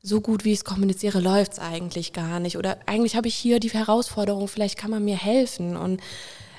[0.00, 2.56] so gut wie ich es kommuniziere, läuft es eigentlich gar nicht.
[2.56, 5.76] Oder eigentlich habe ich hier die Herausforderung, vielleicht kann man mir helfen.
[5.76, 6.00] Und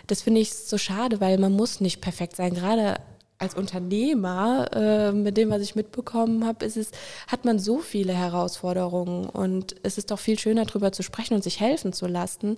[0.08, 2.54] das finde ich so schade, weil man muss nicht perfekt sein.
[2.54, 3.00] Gerade
[3.40, 6.92] als Unternehmer, äh, mit dem, was ich mitbekommen habe, ist es,
[7.28, 11.44] hat man so viele Herausforderungen und es ist doch viel schöner, darüber zu sprechen und
[11.44, 12.58] sich helfen zu lassen,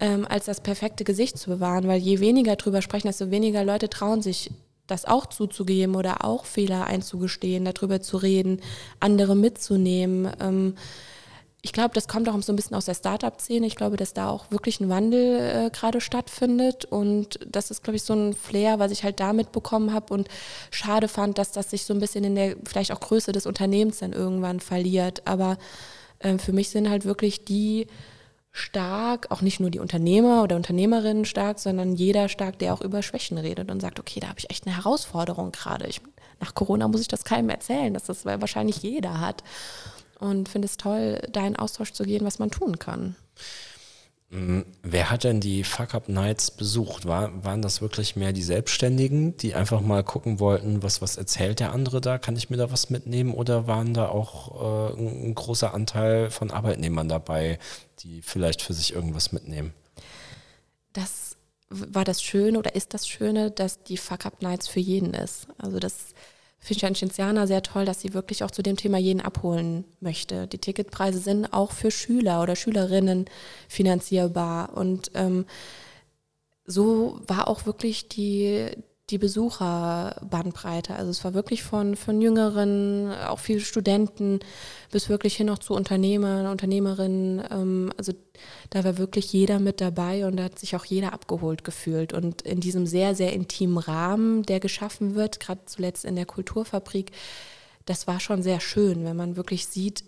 [0.00, 3.90] ähm, als das perfekte Gesicht zu bewahren, weil je weniger darüber sprechen, desto weniger Leute
[3.90, 4.50] trauen sich,
[4.86, 8.62] das auch zuzugeben oder auch Fehler einzugestehen, darüber zu reden,
[9.00, 10.32] andere mitzunehmen.
[10.40, 10.74] Ähm,
[11.60, 13.66] ich glaube, das kommt auch so ein bisschen aus der Startup-Szene.
[13.66, 16.84] Ich glaube, dass da auch wirklich ein Wandel äh, gerade stattfindet.
[16.84, 20.28] Und das ist, glaube ich, so ein Flair, was ich halt da mitbekommen habe und
[20.70, 23.98] schade fand, dass das sich so ein bisschen in der vielleicht auch Größe des Unternehmens
[23.98, 25.22] dann irgendwann verliert.
[25.26, 25.58] Aber
[26.20, 27.88] äh, für mich sind halt wirklich die
[28.52, 33.02] stark, auch nicht nur die Unternehmer oder Unternehmerinnen stark, sondern jeder stark, der auch über
[33.02, 35.88] Schwächen redet und sagt, okay, da habe ich echt eine Herausforderung gerade.
[36.40, 39.42] nach Corona muss ich das keinem erzählen, dass das wahrscheinlich jeder hat
[40.18, 43.16] und finde es toll, da in Austausch zu gehen, was man tun kann.
[44.30, 47.06] Mm, wer hat denn die Fuck-Up-Nights besucht?
[47.06, 51.60] War, waren das wirklich mehr die Selbstständigen, die einfach mal gucken wollten, was, was erzählt
[51.60, 52.18] der andere da?
[52.18, 53.32] Kann ich mir da was mitnehmen?
[53.32, 57.58] Oder waren da auch äh, ein, ein großer Anteil von Arbeitnehmern dabei,
[58.00, 59.72] die vielleicht für sich irgendwas mitnehmen?
[60.92, 61.36] Das
[61.70, 65.48] war das Schöne oder ist das Schöne, dass die Fuck Up Nights für jeden ist.
[65.58, 66.14] Also das
[66.82, 70.46] an Cinziana sehr toll, dass sie wirklich auch zu dem Thema jeden abholen möchte.
[70.46, 73.26] Die Ticketpreise sind auch für Schüler oder Schülerinnen
[73.68, 75.46] finanzierbar und ähm,
[76.64, 78.66] so war auch wirklich die,
[79.10, 80.94] die Besucherbandbreite.
[80.94, 84.40] Also es war wirklich von, von Jüngeren, auch viele Studenten,
[84.90, 87.42] bis wirklich hin noch zu Unternehmern, Unternehmerinnen.
[87.50, 88.12] Ähm, also
[88.70, 92.12] da war wirklich jeder mit dabei und da hat sich auch jeder abgeholt gefühlt.
[92.12, 97.12] Und in diesem sehr, sehr intimen Rahmen, der geschaffen wird, gerade zuletzt in der Kulturfabrik,
[97.86, 100.04] das war schon sehr schön, wenn man wirklich sieht,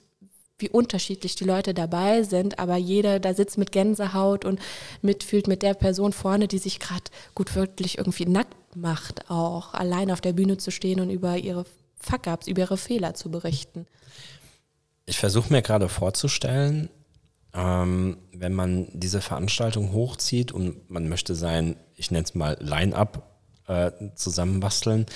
[0.59, 4.61] wie unterschiedlich die Leute dabei sind, aber jeder da sitzt mit Gänsehaut und
[5.01, 10.11] mitfühlt mit der Person vorne, die sich gerade gut wirklich irgendwie nackt macht, auch allein
[10.11, 11.65] auf der Bühne zu stehen und über ihre
[11.97, 13.87] Fuck-ups, über ihre Fehler zu berichten.
[15.07, 16.89] Ich versuche mir gerade vorzustellen,
[17.53, 23.39] ähm, wenn man diese Veranstaltung hochzieht und man möchte sein, ich nenne es mal Line-up
[23.67, 25.07] äh, zusammenbasteln,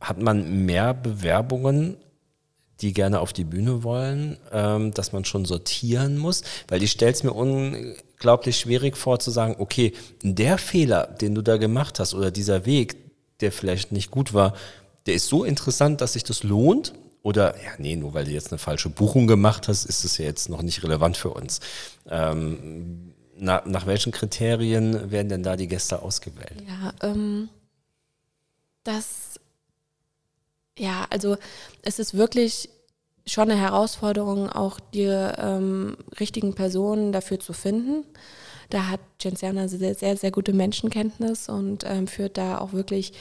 [0.00, 1.96] hat man mehr Bewerbungen
[2.84, 7.12] die gerne auf die Bühne wollen, ähm, dass man schon sortieren muss, weil ich stelle
[7.12, 12.14] es mir unglaublich schwierig vor zu sagen, okay, der Fehler, den du da gemacht hast
[12.14, 12.96] oder dieser Weg,
[13.40, 14.54] der vielleicht nicht gut war,
[15.06, 16.92] der ist so interessant, dass sich das lohnt.
[17.22, 20.26] Oder, ja, nee, nur weil du jetzt eine falsche Buchung gemacht hast, ist es ja
[20.26, 21.60] jetzt noch nicht relevant für uns.
[22.06, 26.62] Ähm, na, nach welchen Kriterien werden denn da die Gäste ausgewählt?
[26.68, 27.48] Ja, ähm,
[28.84, 29.40] das
[30.78, 31.36] ja, also
[31.82, 32.68] es ist wirklich
[33.26, 38.04] schon eine Herausforderung, auch die ähm, richtigen Personen dafür zu finden.
[38.70, 43.12] Da hat Gensiana sehr, sehr, sehr gute Menschenkenntnis und ähm, führt da auch wirklich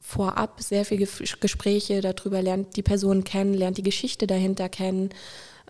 [0.00, 1.06] vorab sehr viele
[1.40, 5.10] Gespräche darüber, lernt die Person kennen, lernt die Geschichte dahinter kennen.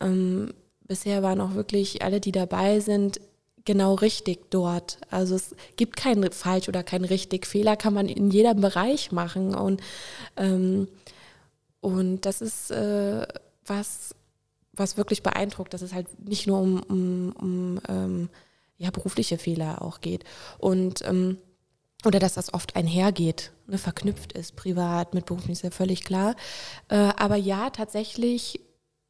[0.00, 0.54] Ähm,
[0.87, 3.20] bisher waren auch wirklich alle, die dabei sind,
[3.64, 4.98] genau richtig dort.
[5.11, 7.46] Also es gibt kein falsch oder kein richtig.
[7.46, 9.83] Fehler kann man in jedem Bereich machen und
[10.37, 10.88] ähm,
[11.81, 13.26] und das ist äh,
[13.68, 14.14] was,
[14.72, 18.31] was wirklich beeindruckt, dass es halt nicht nur um, um, um ähm,
[18.76, 20.24] ja, berufliche Fehler auch geht.
[20.59, 21.38] Und ähm,
[22.04, 26.37] oder dass das oft einhergeht, ne, verknüpft ist, privat mit beruflich, ist ja völlig klar.
[26.88, 28.61] Äh, aber ja, tatsächlich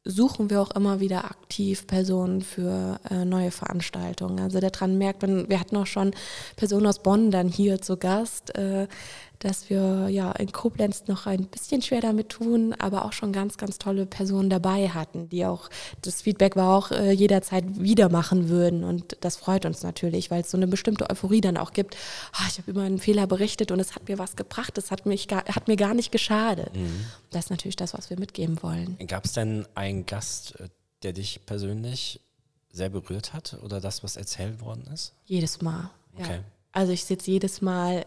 [0.05, 4.39] suchen wir auch immer wieder aktiv Personen für äh, neue Veranstaltungen.
[4.39, 6.11] Also daran merkt man, wir hatten auch schon
[6.55, 8.87] Personen aus Bonn dann hier zu Gast, äh,
[9.39, 13.57] dass wir ja in Koblenz noch ein bisschen schwer damit tun, aber auch schon ganz,
[13.57, 15.69] ganz tolle Personen dabei hatten, die auch,
[16.01, 20.41] das Feedback war auch äh, jederzeit wieder machen würden und das freut uns natürlich, weil
[20.41, 21.95] es so eine bestimmte Euphorie dann auch gibt.
[22.33, 25.05] Oh, ich habe immer einen Fehler berichtet und es hat mir was gebracht, es hat,
[25.05, 26.75] mich gar, hat mir gar nicht geschadet.
[26.75, 27.05] Mhm.
[27.31, 28.97] Das ist natürlich das, was wir mitgeben wollen.
[29.07, 30.67] Gab es denn einen Gast, äh,
[31.03, 32.19] der dich persönlich
[32.71, 35.13] sehr berührt hat oder das, was erzählt worden ist?
[35.25, 35.89] Jedes Mal.
[36.17, 36.35] Okay.
[36.35, 36.43] Ja.
[36.71, 38.05] Also ich sitze jedes Mal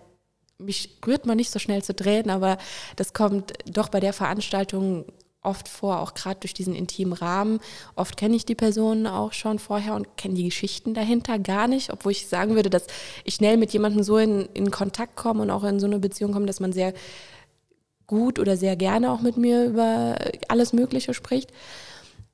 [0.64, 2.58] mich rührt man nicht so schnell zu Tränen, aber
[2.96, 5.04] das kommt doch bei der Veranstaltung
[5.42, 7.60] oft vor, auch gerade durch diesen intimen Rahmen.
[7.96, 11.92] Oft kenne ich die Personen auch schon vorher und kenne die Geschichten dahinter gar nicht,
[11.92, 12.86] obwohl ich sagen würde, dass
[13.24, 16.32] ich schnell mit jemandem so in, in Kontakt komme und auch in so eine Beziehung
[16.32, 16.94] komme, dass man sehr
[18.06, 20.16] gut oder sehr gerne auch mit mir über
[20.48, 21.52] alles Mögliche spricht.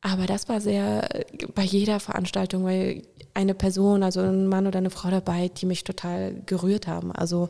[0.00, 1.08] Aber das war sehr
[1.54, 3.02] bei jeder Veranstaltung, weil
[3.34, 7.10] eine Person, also ein Mann oder eine Frau dabei, die mich total gerührt haben.
[7.12, 7.48] Also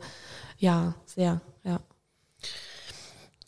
[0.59, 1.79] ja, sehr, ja.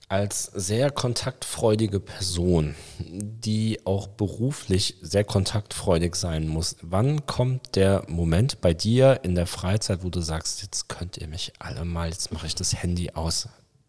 [0.07, 8.59] Als sehr kontaktfreudige Person, die auch beruflich sehr kontaktfreudig sein muss, wann kommt der Moment
[8.59, 12.33] bei dir in der Freizeit, wo du sagst, jetzt könnt ihr mich alle mal, jetzt
[12.33, 13.47] mache ich das Handy aus.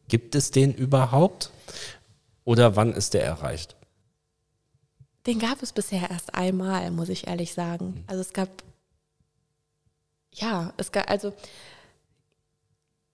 [0.08, 1.50] Gibt es den überhaupt?
[2.44, 3.76] Oder wann ist der erreicht?
[5.26, 7.94] Den gab es bisher erst einmal, muss ich ehrlich sagen.
[7.94, 8.04] Hm.
[8.06, 8.48] Also es gab,
[10.32, 11.32] ja, es gab, also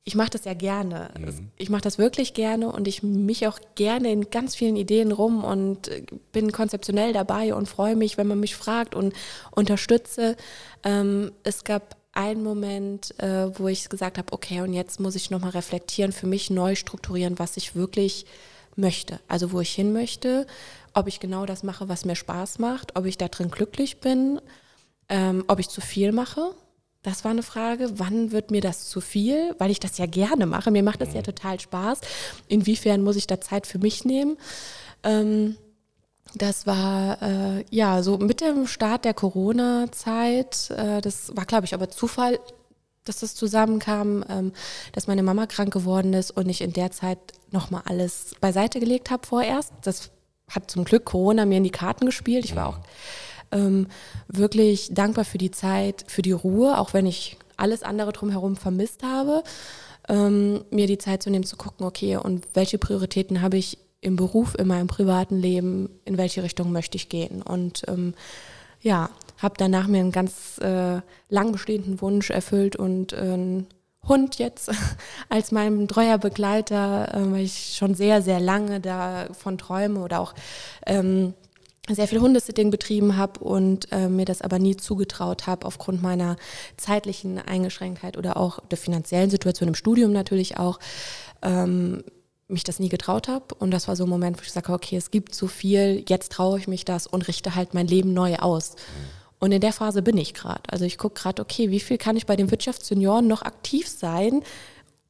[0.08, 1.10] ich mache das ja gerne.
[1.18, 1.50] Mhm.
[1.58, 5.44] Ich mache das wirklich gerne und ich mich auch gerne in ganz vielen Ideen rum
[5.44, 9.12] und äh, bin konzeptionell dabei und freue mich, wenn man mich fragt und
[9.50, 10.34] unterstütze.
[10.82, 15.28] Ähm, es gab einen Moment, äh, wo ich gesagt habe, okay, und jetzt muss ich
[15.28, 18.24] nochmal reflektieren, für mich neu strukturieren, was ich wirklich
[18.76, 19.20] möchte.
[19.28, 20.46] Also wo ich hin möchte,
[20.94, 24.40] ob ich genau das mache, was mir Spaß macht, ob ich da drin glücklich bin,
[25.10, 26.54] ähm, ob ich zu viel mache
[27.02, 30.46] das war eine Frage, wann wird mir das zu viel, weil ich das ja gerne
[30.46, 30.70] mache.
[30.70, 31.24] Mir macht das ja mhm.
[31.24, 32.00] total Spaß.
[32.48, 34.36] Inwiefern muss ich da Zeit für mich nehmen?
[35.04, 35.56] Ähm,
[36.34, 40.70] das war äh, ja so mit dem Start der Corona-Zeit.
[40.70, 42.38] Äh, das war, glaube ich, aber Zufall,
[43.04, 44.52] dass das zusammenkam, ähm,
[44.92, 47.18] dass meine Mama krank geworden ist und ich in der Zeit
[47.50, 49.72] nochmal alles beiseite gelegt habe vorerst.
[49.82, 50.10] Das
[50.50, 52.44] hat zum Glück Corona mir in die Karten gespielt.
[52.44, 52.76] Ich war mhm.
[52.76, 52.80] auch
[53.52, 53.86] ähm,
[54.28, 59.02] wirklich dankbar für die Zeit, für die Ruhe, auch wenn ich alles andere drumherum vermisst
[59.02, 59.42] habe,
[60.08, 64.16] ähm, mir die Zeit zu nehmen, zu gucken, okay, und welche Prioritäten habe ich im
[64.16, 67.42] Beruf, in meinem privaten Leben, in welche Richtung möchte ich gehen.
[67.42, 68.14] Und ähm,
[68.80, 73.64] ja, habe danach mir einen ganz äh, lang bestehenden Wunsch erfüllt und äh,
[74.06, 74.70] Hund jetzt
[75.28, 80.34] als meinem treuer Begleiter, äh, weil ich schon sehr, sehr lange davon träume oder auch
[80.86, 81.34] ähm,
[81.94, 86.36] sehr viel Hundesitting betrieben habe und äh, mir das aber nie zugetraut habe aufgrund meiner
[86.76, 90.78] zeitlichen Eingeschränktheit oder auch der finanziellen Situation im Studium natürlich auch.
[91.42, 92.04] Ähm,
[92.50, 93.54] mich das nie getraut habe.
[93.58, 96.32] Und das war so ein Moment, wo ich sage, okay, es gibt so viel, jetzt
[96.32, 98.74] traue ich mich das und richte halt mein Leben neu aus.
[99.38, 100.62] Und in der Phase bin ich gerade.
[100.68, 104.42] Also ich gucke gerade, okay, wie viel kann ich bei den Wirtschaftsjunioren noch aktiv sein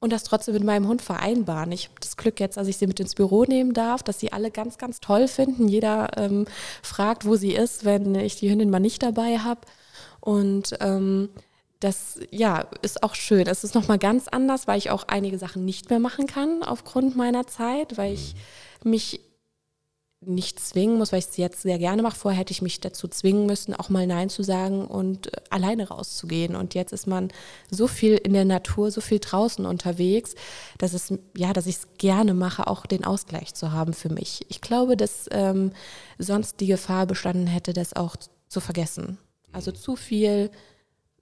[0.00, 1.72] und das trotzdem mit meinem Hund vereinbaren.
[1.72, 4.32] Ich habe das Glück jetzt, dass ich sie mit ins Büro nehmen darf, dass sie
[4.32, 5.68] alle ganz, ganz toll finden.
[5.68, 6.46] Jeder ähm,
[6.82, 9.60] fragt, wo sie ist, wenn ich die Hündin mal nicht dabei habe.
[10.20, 11.30] Und ähm,
[11.80, 13.46] das ja ist auch schön.
[13.46, 17.16] Es ist nochmal ganz anders, weil ich auch einige Sachen nicht mehr machen kann aufgrund
[17.16, 18.34] meiner Zeit, weil ich
[18.84, 19.20] mich
[20.20, 22.16] nicht zwingen muss, weil ich es jetzt sehr gerne mache.
[22.16, 25.88] Vorher hätte ich mich dazu zwingen müssen, auch mal Nein zu sagen und äh, alleine
[25.88, 26.56] rauszugehen.
[26.56, 27.28] Und jetzt ist man
[27.70, 30.34] so viel in der Natur, so viel draußen unterwegs,
[30.78, 34.44] dass es ja, dass ich es gerne mache, auch den Ausgleich zu haben für mich.
[34.48, 35.72] Ich glaube, dass ähm,
[36.18, 38.16] sonst die Gefahr bestanden hätte, das auch
[38.48, 39.18] zu vergessen.
[39.52, 40.50] Also zu viel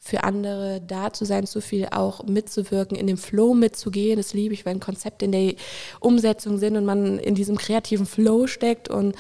[0.07, 4.17] für andere da zu sein, zu viel auch mitzuwirken, in dem Flow mitzugehen.
[4.17, 5.55] Das liebe ich, wenn Konzepte in der
[6.01, 8.89] Umsetzung sind und man in diesem kreativen Flow steckt.
[8.89, 9.17] Und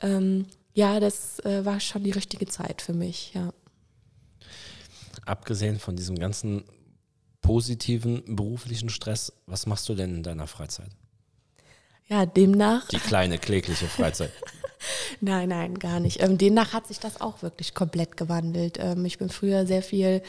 [0.00, 3.52] ähm, ja, das äh, war schon die richtige Zeit für mich, ja.
[5.24, 6.64] Abgesehen von diesem ganzen
[7.40, 10.90] positiven beruflichen Stress, was machst du denn in deiner Freizeit?
[12.08, 12.86] Ja, demnach.
[12.88, 14.32] Die kleine, klägliche Freizeit.
[15.20, 16.22] Nein, nein, gar nicht.
[16.22, 18.78] Ähm, demnach hat sich das auch wirklich komplett gewandelt.
[18.80, 20.22] Ähm, ich bin früher sehr viel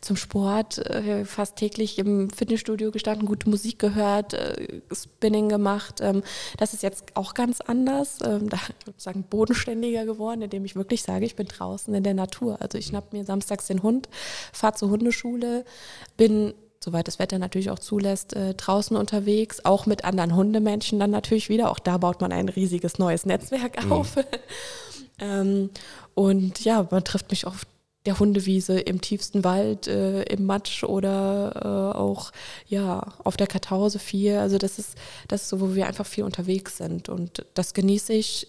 [0.00, 6.00] zum Sport, äh, fast täglich im Fitnessstudio gestanden, gute Musik gehört, äh, Spinning gemacht.
[6.00, 6.22] Ähm,
[6.58, 8.18] das ist jetzt auch ganz anders.
[8.24, 12.60] Ähm, da sozusagen bodenständiger geworden, indem ich wirklich sage, ich bin draußen in der Natur.
[12.60, 14.08] Also ich schnapp mir samstags den Hund,
[14.52, 15.64] fahre zur Hundeschule,
[16.16, 21.10] bin soweit das Wetter natürlich auch zulässt, äh, draußen unterwegs, auch mit anderen Hundemenschen dann
[21.10, 21.70] natürlich wieder.
[21.70, 23.92] Auch da baut man ein riesiges neues Netzwerk mhm.
[23.92, 24.16] auf.
[25.18, 25.70] ähm,
[26.14, 27.66] und ja, man trifft mich auf
[28.06, 32.32] der Hundewiese im tiefsten Wald, äh, im Matsch oder äh, auch
[32.68, 34.36] ja auf der Kartause viel.
[34.36, 34.96] Also das ist
[35.28, 38.46] das ist so, wo wir einfach viel unterwegs sind und das genieße ich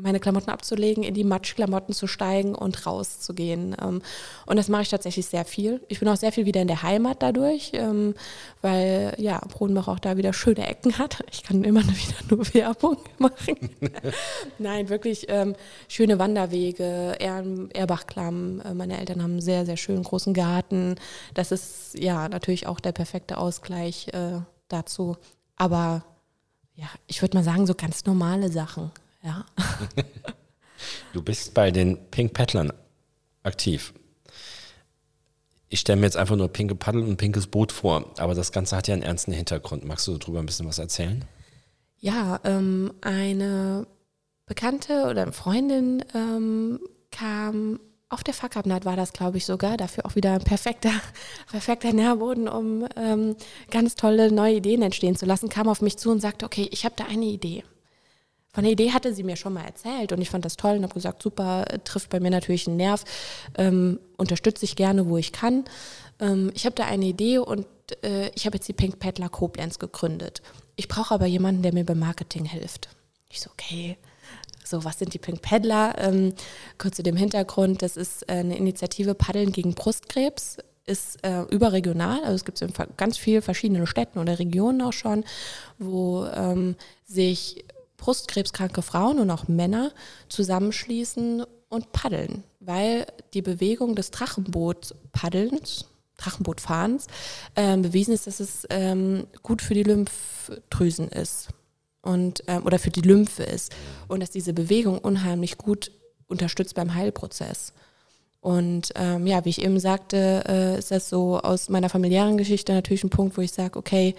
[0.00, 3.76] meine Klamotten abzulegen, in die Matschklamotten zu steigen und rauszugehen.
[3.80, 4.02] Ähm,
[4.46, 5.80] und das mache ich tatsächlich sehr viel.
[5.88, 8.14] Ich bin auch sehr viel wieder in der Heimat dadurch, ähm,
[8.62, 11.18] weil ja, Brodenbach auch da wieder schöne Ecken hat.
[11.32, 13.70] Ich kann immer wieder nur Werbung machen.
[14.58, 15.54] Nein, wirklich ähm,
[15.88, 18.60] schöne Wanderwege, Erbachklamm.
[18.60, 20.96] Äh, meine Eltern haben einen sehr, sehr schönen großen Garten.
[21.34, 25.16] Das ist ja natürlich auch der perfekte Ausgleich äh, dazu.
[25.56, 26.04] Aber
[26.74, 28.90] ja, ich würde mal sagen, so ganz normale Sachen.
[29.22, 29.44] Ja.
[31.12, 32.72] du bist bei den Pink Paddlern
[33.42, 33.92] aktiv.
[35.68, 38.76] Ich stelle mir jetzt einfach nur pinke Paddel und pinkes Boot vor, aber das Ganze
[38.76, 39.84] hat ja einen ernsten Hintergrund.
[39.84, 41.24] Magst du darüber ein bisschen was erzählen?
[42.00, 43.86] Ja, ähm, eine
[44.46, 46.80] Bekannte oder eine Freundin ähm,
[47.12, 47.78] kam
[48.08, 49.76] auf der Fuck Up Night war das, glaube ich, sogar.
[49.76, 50.90] Dafür auch wieder ein perfekter,
[51.50, 53.36] perfekter Nährboden, um ähm,
[53.70, 55.48] ganz tolle neue Ideen entstehen zu lassen.
[55.48, 57.62] Kam auf mich zu und sagte, okay, ich habe da eine Idee.
[58.52, 60.82] Von der Idee hatte sie mir schon mal erzählt und ich fand das toll und
[60.82, 63.04] habe gesagt, super, äh, trifft bei mir natürlich einen Nerv,
[63.56, 65.64] ähm, unterstütze ich gerne, wo ich kann.
[66.18, 67.66] Ähm, ich habe da eine Idee und
[68.02, 70.42] äh, ich habe jetzt die Pink Paddler Koblenz gegründet.
[70.74, 72.88] Ich brauche aber jemanden, der mir beim Marketing hilft.
[73.28, 73.96] Ich so, okay,
[74.64, 75.94] so, was sind die Pink Paddler?
[75.98, 76.34] Ähm,
[76.78, 82.20] kurz zu dem Hintergrund, das ist äh, eine Initiative Paddeln gegen Brustkrebs ist äh, überregional,
[82.22, 85.24] also es gibt es in ganz vielen verschiedenen Städten oder Regionen auch schon,
[85.78, 87.64] wo ähm, sich
[88.00, 89.92] brustkrebskranke Frauen und auch Männer
[90.28, 95.86] zusammenschließen und paddeln, weil die Bewegung des Drachenbootpaddelns,
[96.16, 97.06] Drachenbootfahrens,
[97.54, 101.48] äh, bewiesen ist, dass es ähm, gut für die Lymphdrüsen ist
[102.02, 103.72] und ähm, oder für die Lymphe ist
[104.08, 105.92] und dass diese Bewegung unheimlich gut
[106.26, 107.72] unterstützt beim Heilprozess.
[108.40, 112.72] Und ähm, ja, wie ich eben sagte, äh, ist das so aus meiner familiären Geschichte
[112.72, 114.14] natürlich ein Punkt, wo ich sage, okay,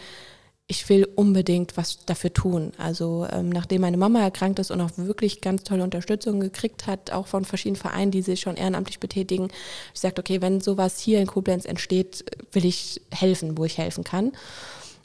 [0.72, 2.72] ich will unbedingt was dafür tun.
[2.78, 7.12] Also ähm, nachdem meine Mama erkrankt ist und auch wirklich ganz tolle Unterstützung gekriegt hat,
[7.12, 9.50] auch von verschiedenen Vereinen, die sich schon ehrenamtlich betätigen,
[9.94, 12.24] ich sagte, okay, wenn sowas hier in Koblenz entsteht,
[12.54, 14.32] will ich helfen, wo ich helfen kann.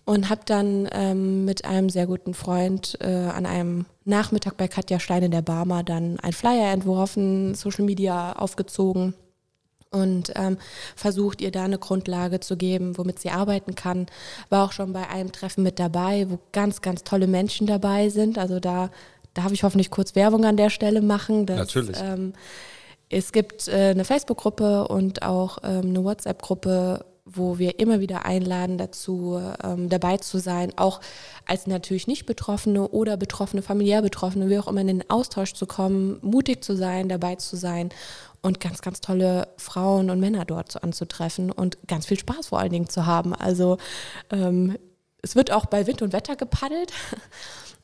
[0.05, 5.01] Und habe dann ähm, mit einem sehr guten Freund äh, an einem Nachmittag bei Katja
[5.01, 9.15] Stein in der Barmer dann ein Flyer entworfen, Social Media aufgezogen
[9.97, 10.59] und ähm,
[10.95, 14.07] versucht ihr da eine Grundlage zu geben, womit sie arbeiten kann.
[14.49, 18.39] War auch schon bei einem Treffen mit dabei, wo ganz, ganz tolle Menschen dabei sind.
[18.39, 18.91] Also da
[19.35, 21.47] darf ich hoffentlich kurz Werbung an der Stelle machen.
[21.47, 21.97] Dass, Natürlich.
[22.03, 22.33] Ähm,
[23.09, 28.79] es gibt äh, eine Facebook-Gruppe und auch ähm, eine WhatsApp-Gruppe, wo wir immer wieder einladen
[28.79, 31.01] dazu, ähm, dabei zu sein, auch
[31.45, 35.67] als natürlich nicht Betroffene oder Betroffene, familiär Betroffene, wie auch immer in den Austausch zu
[35.67, 37.91] kommen, mutig zu sein, dabei zu sein
[38.47, 42.71] und ganz, ganz tolle Frauen und Männer dort anzutreffen und ganz viel Spaß vor allen
[42.71, 43.35] Dingen zu haben.
[43.35, 43.77] Also
[44.31, 44.79] ähm,
[45.21, 46.93] es wird auch bei Wind und Wetter gepaddelt.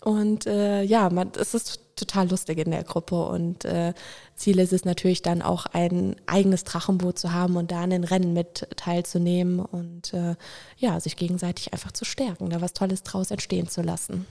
[0.04, 3.24] Und äh, ja, man, es ist total lustig in der Gruppe.
[3.24, 3.94] Und äh,
[4.34, 8.02] Ziel ist es natürlich dann auch ein eigenes Drachenboot zu haben und da an den
[8.02, 10.34] Rennen mit teilzunehmen und äh,
[10.76, 14.26] ja, sich gegenseitig einfach zu stärken, da was Tolles draus entstehen zu lassen.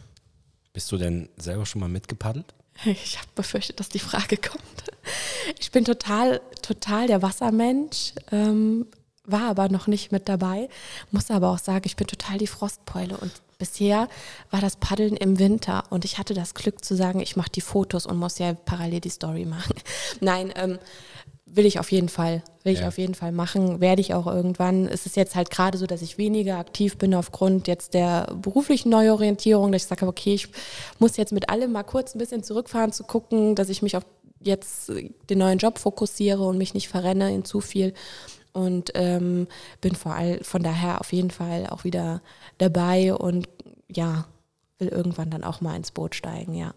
[0.74, 2.54] Bist du denn selber schon mal mitgepaddelt?
[2.86, 4.64] Ich habe befürchtet, dass die Frage kommt.
[5.60, 8.88] Ich bin total, total der Wassermensch, ähm,
[9.24, 10.68] war aber noch nicht mit dabei.
[11.12, 14.08] Muss aber auch sagen, ich bin total die Frostbeule und bisher
[14.50, 17.62] war das Paddeln im Winter und ich hatte das Glück zu sagen, ich mache die
[17.62, 19.76] Fotos und muss ja parallel die Story machen.
[20.20, 20.80] Nein, ähm,
[21.54, 22.80] will ich auf jeden Fall, will ja.
[22.80, 24.88] ich auf jeden Fall machen, werde ich auch irgendwann.
[24.88, 28.90] Es ist jetzt halt gerade so, dass ich weniger aktiv bin aufgrund jetzt der beruflichen
[28.90, 30.48] Neuorientierung, dass ich sage, okay, ich
[31.00, 34.06] muss jetzt mit allem mal kurz ein bisschen zurückfahren zu gucken, dass ich mich auf
[34.44, 34.92] jetzt
[35.30, 37.94] den neuen Job fokussiere und mich nicht verrenne in zu viel
[38.54, 39.48] und ähm,
[39.82, 42.22] bin vor all, von daher auf jeden Fall auch wieder
[42.58, 43.48] dabei und
[43.88, 44.26] ja,
[44.80, 46.74] will irgendwann dann auch mal ins Boot steigen, ja.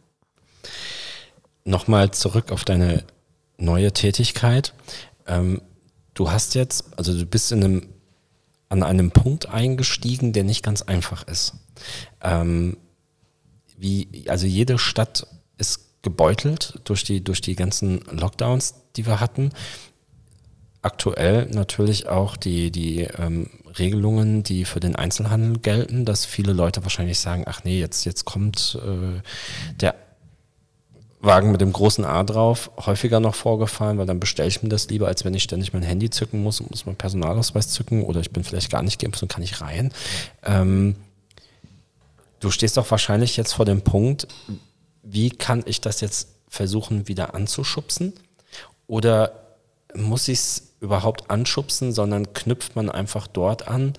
[1.64, 3.04] Nochmal zurück auf deine
[3.57, 4.74] neue Tätigkeit.
[5.26, 5.61] Ähm,
[6.14, 7.88] du hast jetzt, also du bist in einem,
[8.68, 11.55] an einem Punkt eingestiegen, der nicht ganz einfach ist.
[12.22, 12.76] Ähm,
[13.76, 15.26] wie, also jede Stadt
[15.59, 19.50] ist gebeutelt durch die, durch die ganzen Lockdowns, die wir hatten.
[20.82, 23.48] Aktuell natürlich auch die, die ähm,
[23.78, 28.24] Regelungen, die für den Einzelhandel gelten, dass viele Leute wahrscheinlich sagen, ach nee, jetzt, jetzt
[28.26, 29.20] kommt äh,
[29.80, 29.94] der
[31.24, 34.88] Wagen mit dem großen A drauf häufiger noch vorgefahren, weil dann bestelle ich mir das
[34.88, 38.20] lieber, als wenn ich ständig mein Handy zücken muss und muss meinen Personalausweis zücken oder
[38.20, 39.92] ich bin vielleicht gar nicht geimpft und kann nicht rein.
[40.42, 40.96] Ähm,
[42.40, 44.28] du stehst doch wahrscheinlich jetzt vor dem Punkt,
[45.02, 48.12] wie kann ich das jetzt versuchen wieder anzuschubsen?
[48.86, 49.32] Oder
[49.94, 53.94] muss ich es überhaupt anschubsen, sondern knüpft man einfach dort an,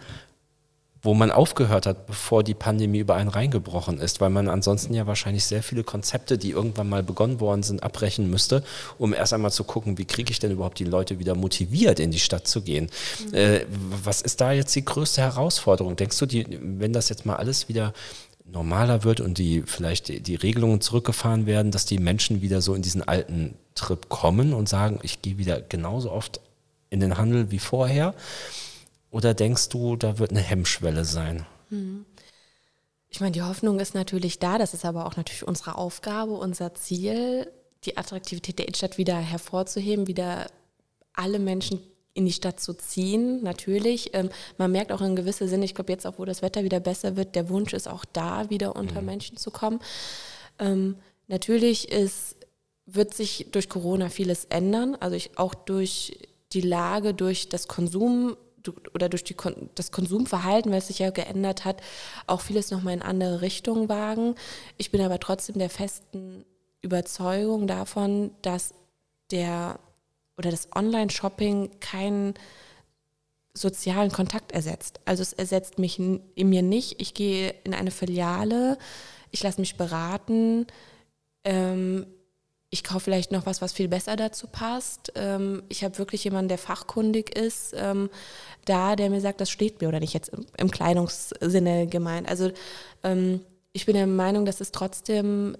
[1.05, 5.05] wo man aufgehört hat, bevor die Pandemie über einen reingebrochen ist, weil man ansonsten ja
[5.07, 8.63] wahrscheinlich sehr viele Konzepte, die irgendwann mal begonnen worden sind, abbrechen müsste,
[8.97, 12.11] um erst einmal zu gucken, wie kriege ich denn überhaupt die Leute wieder motiviert, in
[12.11, 12.89] die Stadt zu gehen.
[13.29, 13.33] Mhm.
[13.33, 13.65] Äh,
[14.03, 15.95] was ist da jetzt die größte Herausforderung?
[15.95, 17.93] Denkst du, die, wenn das jetzt mal alles wieder
[18.51, 22.73] normaler wird und die vielleicht die, die Regelungen zurückgefahren werden, dass die Menschen wieder so
[22.73, 26.41] in diesen alten Trip kommen und sagen, ich gehe wieder genauso oft
[26.89, 28.13] in den Handel wie vorher?
[29.15, 31.45] Oder denkst du, da wird eine Hemmschwelle sein?
[31.69, 32.05] Hm.
[33.07, 36.73] Ich meine, die Hoffnung ist natürlich da, das ist aber auch natürlich unsere Aufgabe, unser
[36.73, 37.49] Ziel,
[37.85, 40.47] die Attraktivität der Innenstadt wieder hervorzuheben, wieder
[41.13, 41.79] alle Menschen
[42.13, 44.13] in die Stadt zu ziehen, natürlich.
[44.13, 46.81] Ähm, man merkt auch in gewissem Sinne, ich glaube jetzt auch, wo das Wetter wieder
[46.81, 49.05] besser wird, der Wunsch ist auch da, wieder unter mhm.
[49.05, 49.79] Menschen zu kommen.
[50.59, 50.97] Ähm,
[51.27, 52.35] natürlich ist,
[52.85, 56.17] wird sich durch Corona vieles ändern, also ich, auch durch
[56.51, 58.35] die Lage durch das Konsum
[58.93, 59.35] oder durch die,
[59.75, 61.81] das Konsumverhalten, was sich ja geändert hat,
[62.27, 64.35] auch vieles nochmal in andere Richtungen wagen.
[64.77, 66.45] Ich bin aber trotzdem der festen
[66.81, 68.73] Überzeugung davon, dass
[69.31, 69.79] der
[70.37, 72.33] oder das Online-Shopping keinen
[73.53, 74.99] sozialen Kontakt ersetzt.
[75.05, 77.01] Also es ersetzt mich in, in mir nicht.
[77.01, 78.77] Ich gehe in eine Filiale,
[79.31, 80.67] ich lasse mich beraten,
[81.45, 82.05] ähm,
[82.75, 85.13] ich kaufe vielleicht noch was, was viel besser dazu passt.
[85.15, 88.09] Ähm, ich habe wirklich jemanden, der fachkundig ist, ähm,
[88.65, 92.27] da, der mir sagt, das steht mir oder nicht jetzt im, Kleidungssinne gemeint.
[92.27, 92.51] Also
[93.03, 93.39] ähm,
[93.71, 95.55] ich bin der Meinung, dass es trotzdem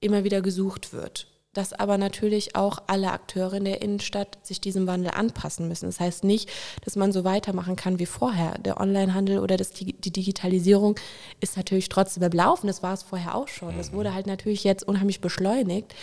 [0.00, 1.28] immer wieder gesucht wird.
[1.54, 5.86] Dass aber natürlich auch alle Akteure in der Innenstadt sich diesem Wandel anpassen müssen.
[5.86, 6.50] Das heißt nicht,
[6.84, 8.58] dass man so weitermachen kann wie vorher.
[8.58, 10.96] Der Onlinehandel oder das, die Digitalisierung
[11.40, 12.66] ist natürlich trotzdem im Laufen.
[12.66, 13.78] Das war es vorher auch schon.
[13.78, 15.94] Das wurde halt natürlich jetzt unheimlich beschleunigt.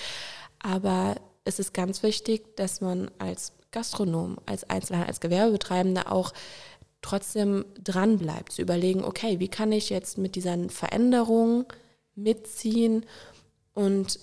[0.65, 6.33] Aber es ist ganz wichtig, dass man als Gastronom, als Einzelhandel, als Gewerbebetreibender auch
[7.03, 11.65] trotzdem dran bleibt, zu überlegen, okay, wie kann ich jetzt mit dieser Veränderung
[12.15, 13.05] mitziehen
[13.75, 14.19] und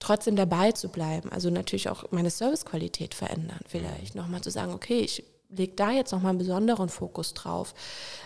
[0.00, 1.32] trotzdem dabei zu bleiben.
[1.32, 6.12] Also natürlich auch meine Servicequalität verändern, vielleicht nochmal zu sagen, okay, ich lege da jetzt
[6.12, 7.72] nochmal einen besonderen Fokus drauf.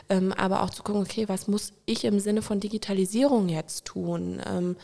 [0.08, 4.42] Ähm, aber auch zu gucken, okay, was muss ich im Sinne von Digitalisierung jetzt tun?
[4.44, 4.76] Ähm,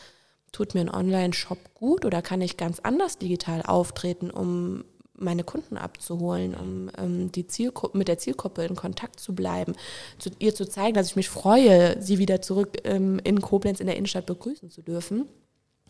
[0.51, 4.83] tut mir ein Online-Shop gut oder kann ich ganz anders digital auftreten, um
[5.19, 7.45] meine Kunden abzuholen, um ähm, die
[7.93, 9.73] mit der Zielgruppe in Kontakt zu bleiben,
[10.17, 13.87] zu, ihr zu zeigen, dass ich mich freue, sie wieder zurück ähm, in Koblenz in
[13.87, 15.27] der Innenstadt begrüßen zu dürfen.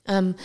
[0.07, 0.35] Ähm,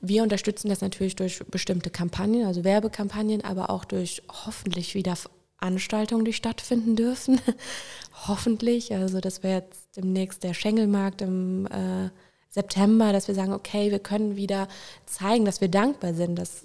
[0.00, 5.16] wir unterstützen das natürlich durch bestimmte Kampagnen, also Werbekampagnen, aber auch durch hoffentlich wieder
[5.64, 7.40] Veranstaltungen, die stattfinden dürfen.
[8.28, 8.92] hoffentlich.
[8.92, 12.10] Also das wäre jetzt demnächst der Schengelmarkt im äh,
[12.54, 14.68] September, dass wir sagen, okay, wir können wieder
[15.06, 16.64] zeigen, dass wir dankbar sind, dass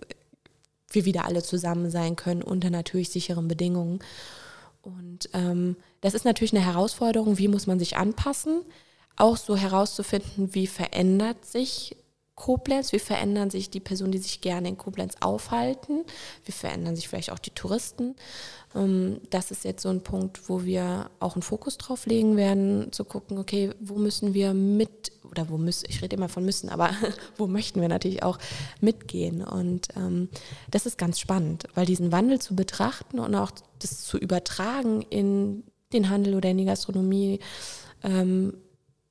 [0.92, 4.00] wir wieder alle zusammen sein können unter natürlich sicheren Bedingungen.
[4.84, 8.62] Und ähm, das ist natürlich eine Herausforderung, wie muss man sich anpassen,
[9.16, 11.98] auch so herauszufinden, wie verändert sich
[12.36, 16.06] Koblenz, wie verändern sich die Personen, die sich gerne in Koblenz aufhalten,
[16.46, 18.16] wie verändern sich vielleicht auch die Touristen.
[18.76, 22.94] Ähm, das ist jetzt so ein Punkt, wo wir auch einen Fokus drauf legen werden,
[22.94, 26.70] zu gucken, okay, wo müssen wir mit, oder wo müssen, ich rede immer von müssen,
[26.70, 26.92] aber
[27.38, 28.38] wo möchten wir natürlich auch
[28.82, 29.44] mitgehen.
[29.44, 30.30] Und ähm,
[30.72, 35.64] das ist ganz spannend, weil diesen Wandel zu betrachten und auch das zu übertragen in
[35.94, 37.40] den Handel oder in die Gastronomie,
[38.04, 38.54] ähm,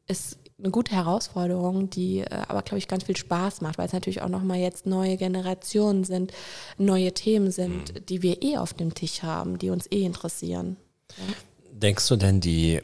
[0.06, 3.92] ist eine gute Herausforderung, die äh, aber, glaube ich, ganz viel Spaß macht, weil es
[3.92, 6.32] natürlich auch nochmal jetzt neue Generationen sind,
[6.78, 8.06] neue Themen sind, mhm.
[8.06, 10.76] die wir eh auf dem Tisch haben, die uns eh interessieren.
[11.16, 11.34] Ja.
[11.72, 12.80] Denkst du denn, die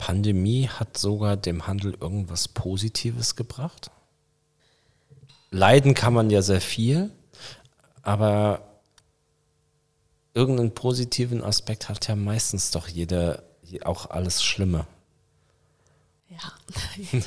[0.00, 3.90] Pandemie hat sogar dem Handel irgendwas Positives gebracht?
[5.50, 7.10] Leiden kann man ja sehr viel,
[8.00, 8.62] aber
[10.32, 13.42] irgendeinen positiven Aspekt hat ja meistens doch jeder,
[13.82, 14.86] auch alles Schlimme.
[16.30, 16.38] Ja.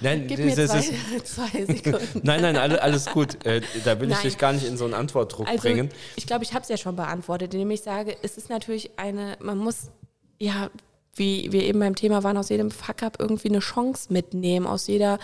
[0.00, 0.80] nein, Gib mir zwei,
[1.24, 2.20] zwei, Sekunden.
[2.22, 3.46] nein, nein, alles, gut.
[3.46, 5.88] Äh, da will ich dich gar nicht in so einen Antwortdruck also, bringen.
[6.16, 9.38] Ich glaube, ich habe es ja schon beantwortet, indem ich sage, es ist natürlich eine,
[9.40, 9.90] man muss,
[10.38, 10.68] ja,
[11.16, 15.18] wie wir eben beim Thema waren, aus jedem Fuck-up irgendwie eine Chance mitnehmen, aus jeder,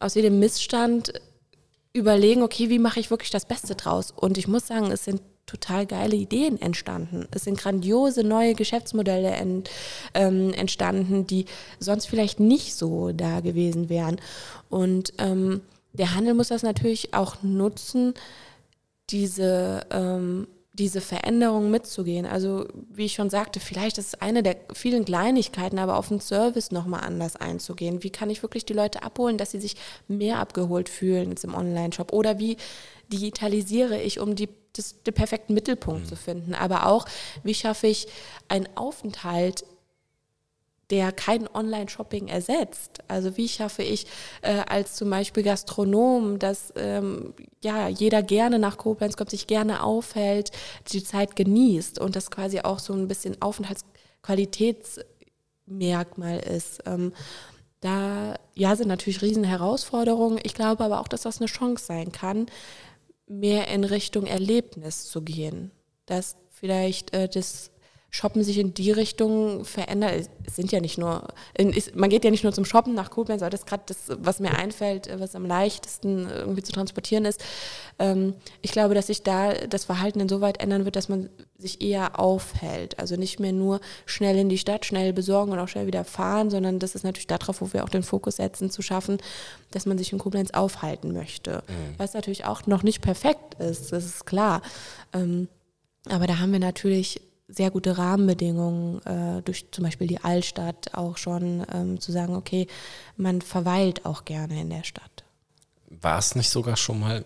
[0.00, 1.12] aus jedem Missstand
[1.92, 4.12] überlegen, okay, wie mache ich wirklich das Beste draus?
[4.14, 7.26] Und ich muss sagen, es sind total geile Ideen entstanden.
[7.30, 9.70] Es sind grandiose neue Geschäftsmodelle ent,
[10.14, 11.46] ähm, entstanden, die
[11.80, 14.20] sonst vielleicht nicht so da gewesen wären.
[14.68, 15.62] Und ähm,
[15.94, 18.14] der Handel muss das natürlich auch nutzen,
[19.10, 20.46] diese, ähm,
[20.78, 22.24] diese Veränderung mitzugehen.
[22.24, 26.20] Also wie ich schon sagte, vielleicht ist es eine der vielen Kleinigkeiten, aber auf den
[26.20, 28.02] Service nochmal anders einzugehen.
[28.02, 29.76] Wie kann ich wirklich die Leute abholen, dass sie sich
[30.06, 32.12] mehr abgeholt fühlen jetzt im Online-Shop?
[32.12, 32.56] Oder wie
[33.12, 36.08] digitalisiere ich, um die das, den perfekten Mittelpunkt mhm.
[36.08, 36.54] zu finden.
[36.54, 37.06] Aber auch,
[37.42, 38.06] wie schaffe ich
[38.48, 39.64] einen Aufenthalt
[40.90, 43.00] der kein Online-Shopping ersetzt.
[43.08, 44.06] Also wie schaffe ich
[44.42, 49.82] äh, als zum Beispiel Gastronom, dass ähm, ja jeder gerne nach Koblenz kommt, sich gerne
[49.82, 50.50] aufhält,
[50.92, 56.80] die Zeit genießt und das quasi auch so ein bisschen Aufenthaltsqualitätsmerkmal ist.
[56.86, 57.12] Ähm,
[57.80, 60.40] da ja sind natürlich riesen Herausforderungen.
[60.42, 62.46] Ich glaube aber auch, dass das eine Chance sein kann,
[63.26, 65.70] mehr in Richtung Erlebnis zu gehen.
[66.06, 67.70] Dass vielleicht äh, das
[68.10, 70.30] Shoppen sich in die Richtung verändert.
[70.46, 71.28] Es sind ja nicht nur,
[71.58, 73.98] ist, man geht ja nicht nur zum Shoppen nach Koblenz, aber das ist gerade das,
[74.08, 77.44] was mir einfällt, was am leichtesten irgendwie zu transportieren ist.
[77.98, 78.32] Ähm,
[78.62, 81.28] ich glaube, dass sich da das Verhalten insoweit ändern wird, dass man
[81.58, 82.98] sich eher aufhält.
[82.98, 86.48] Also nicht mehr nur schnell in die Stadt, schnell besorgen und auch schnell wieder fahren,
[86.48, 89.18] sondern das ist natürlich darauf, wo wir auch den Fokus setzen, zu schaffen,
[89.70, 91.62] dass man sich in Koblenz aufhalten möchte.
[91.68, 91.94] Mhm.
[91.98, 94.62] Was natürlich auch noch nicht perfekt ist, das ist klar.
[95.12, 95.48] Ähm,
[96.08, 101.16] aber da haben wir natürlich sehr gute Rahmenbedingungen äh, durch zum Beispiel die Altstadt auch
[101.16, 102.66] schon ähm, zu sagen, okay,
[103.16, 105.24] man verweilt auch gerne in der Stadt.
[105.88, 107.24] War es nicht sogar schon mal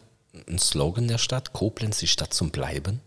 [0.48, 3.00] ein Slogan der Stadt, Koblenz, die Stadt zum Bleiben?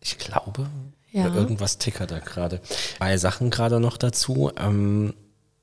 [0.00, 0.68] Ich glaube,
[1.12, 1.32] ja.
[1.32, 2.60] irgendwas tickert da gerade.
[2.98, 5.14] Zwei Sachen gerade noch dazu, ähm,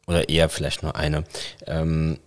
[0.07, 1.25] oder eher vielleicht nur eine.
[1.67, 2.19] Ähm,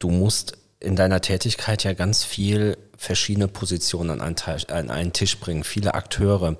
[0.00, 5.38] du musst in deiner Tätigkeit ja ganz viel verschiedene Positionen an einen, an einen Tisch
[5.38, 6.56] bringen, viele Akteure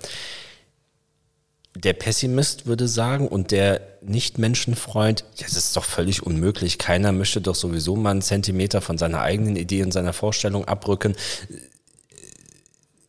[1.75, 6.79] der Pessimist würde sagen und der Nicht-Menschenfreund, ja, das ist doch völlig unmöglich.
[6.79, 11.16] Keiner möchte doch sowieso mal einen Zentimeter von seiner eigenen Idee und seiner Vorstellung abrücken.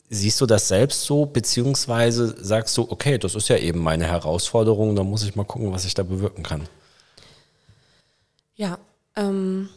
[0.08, 4.96] Siehst du das selbst so, beziehungsweise sagst du, okay, das ist ja eben meine Herausforderung,
[4.96, 6.68] da muss ich mal gucken, was ich da bewirken kann?
[8.56, 8.78] Ja,
[9.16, 9.68] ähm,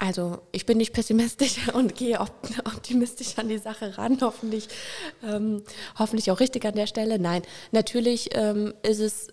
[0.00, 4.66] also ich bin nicht pessimistisch und gehe optimistisch an die Sache ran, hoffentlich,
[5.22, 5.62] ähm,
[5.98, 7.18] hoffentlich auch richtig an der Stelle.
[7.18, 9.28] Nein, natürlich ähm, ist es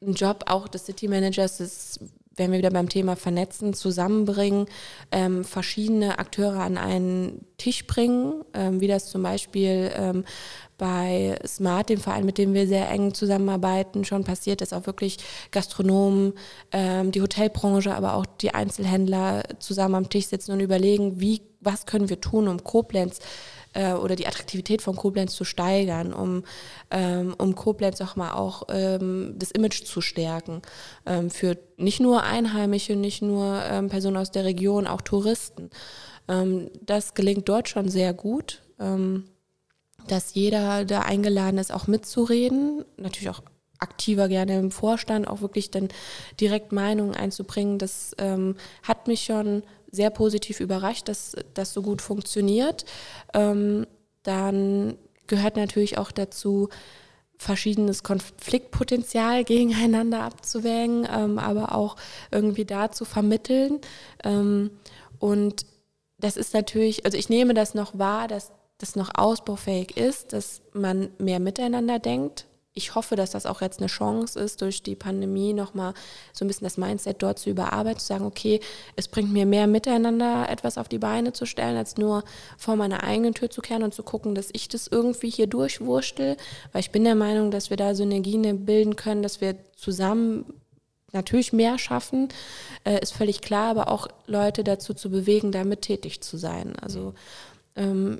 [0.00, 2.00] ein Job auch des City Managers, das
[2.38, 4.66] werden wir wieder beim Thema Vernetzen, zusammenbringen,
[5.10, 10.24] ähm, verschiedene Akteure an einen Tisch bringen, ähm, wie das zum Beispiel ähm,
[10.78, 15.18] bei Smart, dem Verein, mit dem wir sehr eng zusammenarbeiten, schon passiert, dass auch wirklich
[15.50, 16.34] Gastronomen,
[16.70, 21.86] ähm, die Hotelbranche, aber auch die Einzelhändler zusammen am Tisch sitzen und überlegen, wie, was
[21.86, 23.18] können wir tun, um Koblenz
[23.78, 26.42] äh, oder die Attraktivität von Koblenz zu steigern, um,
[26.90, 30.62] ähm, um Koblenz auch mal auch ähm, das Image zu stärken.
[31.06, 35.70] Ähm, für nicht nur Einheimische, nicht nur ähm, Personen aus der Region, auch Touristen.
[36.26, 39.24] Ähm, das gelingt dort schon sehr gut, ähm,
[40.08, 42.84] dass jeder da eingeladen ist, auch mitzureden.
[42.96, 43.42] Natürlich auch
[43.78, 45.88] aktiver gerne im Vorstand, auch wirklich dann
[46.40, 47.78] direkt Meinungen einzubringen.
[47.78, 52.84] Das ähm, hat mich schon sehr positiv überrascht, dass das so gut funktioniert.
[53.34, 53.86] Ähm,
[54.22, 56.68] dann gehört natürlich auch dazu,
[57.38, 61.96] verschiedenes Konfliktpotenzial gegeneinander abzuwägen, ähm, aber auch
[62.30, 63.80] irgendwie da zu vermitteln.
[64.24, 64.70] Ähm,
[65.18, 65.64] und
[66.18, 70.62] das ist natürlich, also ich nehme das noch wahr, dass das noch ausbaufähig ist, dass
[70.72, 74.94] man mehr miteinander denkt, ich hoffe, dass das auch jetzt eine Chance ist, durch die
[74.94, 75.94] Pandemie nochmal
[76.32, 78.60] so ein bisschen das Mindset dort zu überarbeiten, zu sagen, okay,
[78.94, 82.22] es bringt mir mehr miteinander etwas auf die Beine zu stellen, als nur
[82.56, 86.36] vor meiner eigenen Tür zu kehren und zu gucken, dass ich das irgendwie hier durchwurstel,
[86.72, 90.44] weil ich bin der Meinung, dass wir da Synergien bilden können, dass wir zusammen
[91.12, 92.28] natürlich mehr schaffen,
[92.84, 96.74] äh, ist völlig klar, aber auch Leute dazu zu bewegen, damit tätig zu sein.
[96.80, 97.14] Also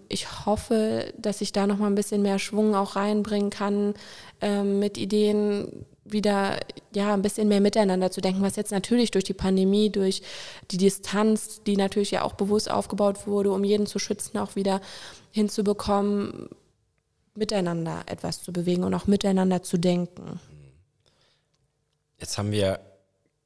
[0.09, 3.94] ich hoffe, dass ich da noch mal ein bisschen mehr Schwung auch reinbringen kann,
[4.40, 6.59] ähm, mit Ideen wieder
[6.94, 10.22] ja ein bisschen mehr miteinander zu denken, was jetzt natürlich durch die Pandemie, durch
[10.70, 14.80] die Distanz, die natürlich ja auch bewusst aufgebaut wurde, um jeden zu schützen, auch wieder
[15.32, 16.48] hinzubekommen,
[17.34, 20.40] miteinander etwas zu bewegen und auch miteinander zu denken.
[22.18, 22.80] Jetzt haben wir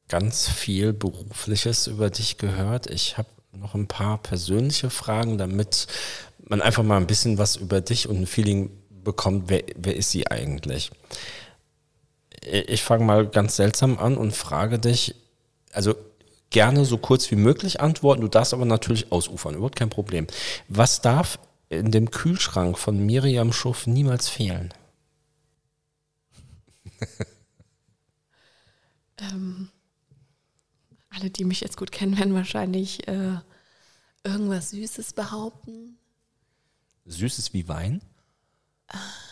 [0.08, 2.88] ganz viel Berufliches über dich gehört.
[2.88, 5.86] Ich habe noch ein paar persönliche Fragen, damit
[6.48, 8.70] man einfach mal ein bisschen was über dich und ein Feeling
[9.04, 10.90] bekommt, wer, wer ist sie eigentlich?
[12.44, 15.14] Ich fange mal ganz seltsam an und frage dich,
[15.72, 15.94] also
[16.50, 20.26] gerne so kurz wie möglich antworten, du darfst aber natürlich ausufern, überhaupt kein Problem.
[20.68, 21.38] Was darf
[21.68, 24.72] in dem Kühlschrank von Miriam Schuff niemals fehlen?
[29.20, 29.70] ähm,
[31.14, 33.36] alle, die mich jetzt gut kennen, werden wahrscheinlich äh,
[34.24, 35.98] irgendwas Süßes behaupten.
[37.06, 38.00] Süßes wie Wein?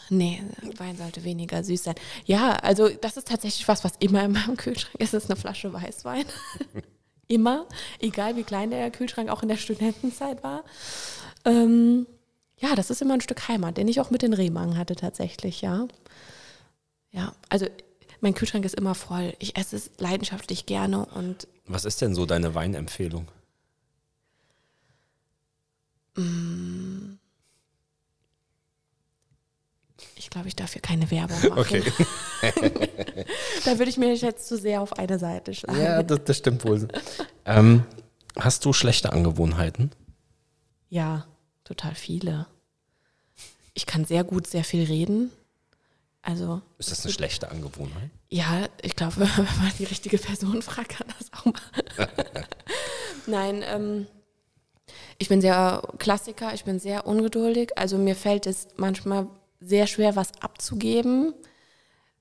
[0.09, 0.43] Nee,
[0.77, 1.95] Wein sollte weniger süß sein.
[2.25, 5.15] Ja, also das ist tatsächlich was, was immer in meinem Kühlschrank ist.
[5.15, 6.25] Ist eine Flasche Weißwein.
[7.29, 7.67] immer,
[8.01, 10.65] egal wie klein der Kühlschrank auch in der Studentenzeit war.
[11.45, 12.07] Ähm,
[12.59, 15.61] ja, das ist immer ein Stück Heimat, den ich auch mit den Rehmangen hatte tatsächlich,
[15.61, 15.87] ja.
[17.13, 17.67] Ja, also
[18.21, 19.35] mein Kühlschrank ist immer voll.
[19.39, 21.49] Ich esse es leidenschaftlich gerne und.
[21.71, 23.29] Was ist denn so deine Weinempfehlung?
[26.17, 27.13] Mm.
[30.17, 31.59] Ich glaube, ich darf hier keine Werbung machen.
[31.59, 31.85] Okay.
[33.65, 35.81] da würde ich mir jetzt zu sehr auf eine Seite schlagen.
[35.81, 36.89] Ja, das, das stimmt wohl.
[37.45, 37.85] ähm,
[38.37, 39.93] hast du schlechte Angewohnheiten?
[40.89, 41.29] Ja,
[41.63, 42.49] total viele.
[43.75, 45.31] Ich kann sehr gut sehr viel reden.
[46.23, 48.11] Also, ist das eine schlechte Angewohnheit?
[48.29, 52.07] Ja, ich glaube, wenn man die richtige Person fragt, kann das auch mal.
[53.27, 54.07] Nein, ähm,
[55.19, 57.77] ich bin sehr Klassiker, ich bin sehr ungeduldig.
[57.77, 59.29] Also mir fällt es manchmal
[59.61, 61.35] sehr schwer, was abzugeben.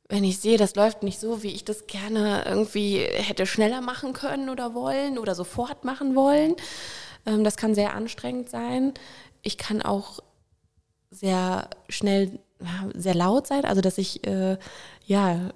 [0.07, 4.13] Wenn ich sehe, das läuft nicht so, wie ich das gerne irgendwie hätte schneller machen
[4.13, 6.55] können oder wollen oder sofort machen wollen.
[7.25, 8.93] Ähm, das kann sehr anstrengend sein.
[9.41, 10.19] Ich kann auch
[11.11, 12.39] sehr schnell
[12.95, 14.57] sehr laut sein, also dass ich äh,
[15.05, 15.51] ja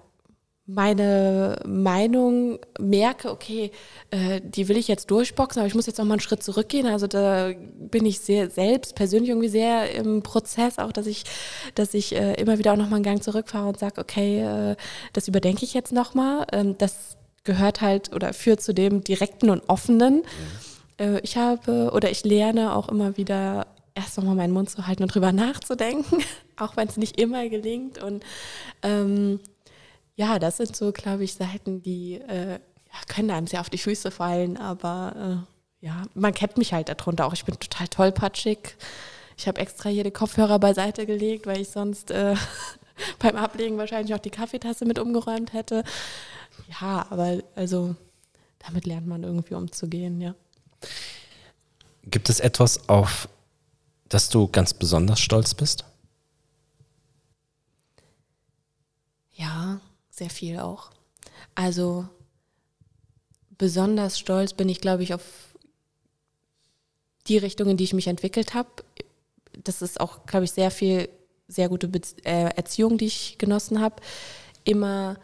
[0.66, 3.72] meine Meinung merke, okay,
[4.12, 6.88] äh, die will ich jetzt durchboxen, aber ich muss jetzt noch mal einen Schritt zurückgehen.
[6.88, 11.26] Also da bin ich sehr selbst persönlich irgendwie sehr im Prozess, auch dass ich,
[11.76, 14.76] dass ich äh, immer wieder auch noch mal einen Gang zurückfahre und sage, okay, äh,
[15.12, 16.48] das überdenke ich jetzt noch mal.
[16.54, 20.20] Ähm, das gehört halt oder führt zu dem direkten und offenen.
[20.20, 20.24] Mhm.
[20.98, 24.88] Äh, ich habe oder ich lerne auch immer wieder erst noch mal meinen Mund zu
[24.88, 26.24] halten und drüber nachzudenken,
[26.58, 28.24] auch wenn es nicht immer gelingt und
[28.82, 29.40] ähm,
[30.16, 32.60] ja, das sind so, glaube ich, Seiten, die äh,
[33.08, 35.44] können einem sehr auf die Füße fallen, aber
[35.82, 37.34] äh, ja, man kennt mich halt darunter auch.
[37.34, 38.76] Ich bin total tollpatschig.
[39.38, 42.36] Ich habe extra hier die Kopfhörer beiseite gelegt, weil ich sonst äh,
[43.20, 45.84] beim Ablegen wahrscheinlich auch die Kaffeetasse mit umgeräumt hätte.
[46.70, 47.96] Ja, aber also
[48.60, 50.36] damit lernt man irgendwie umzugehen, ja.
[52.04, 53.28] Gibt es etwas, auf
[54.14, 55.86] das du ganz besonders stolz bist?
[59.34, 60.92] Ja, sehr viel auch.
[61.56, 62.08] Also
[63.58, 65.24] besonders stolz bin ich, glaube ich, auf
[67.28, 68.70] die Richtung, in die ich mich entwickelt habe.
[69.64, 71.10] Das ist auch, glaube ich, sehr viel,
[71.48, 73.96] sehr gute Be äh, Erziehung, die ich genossen habe.
[74.64, 75.18] Immer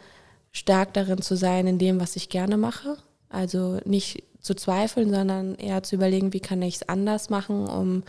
[0.52, 2.98] stark darin zu sein, in dem, was ich gerne mache.
[3.30, 8.04] Also nicht zu zweifeln, sondern eher zu überlegen, wie kann ich es anders machen, um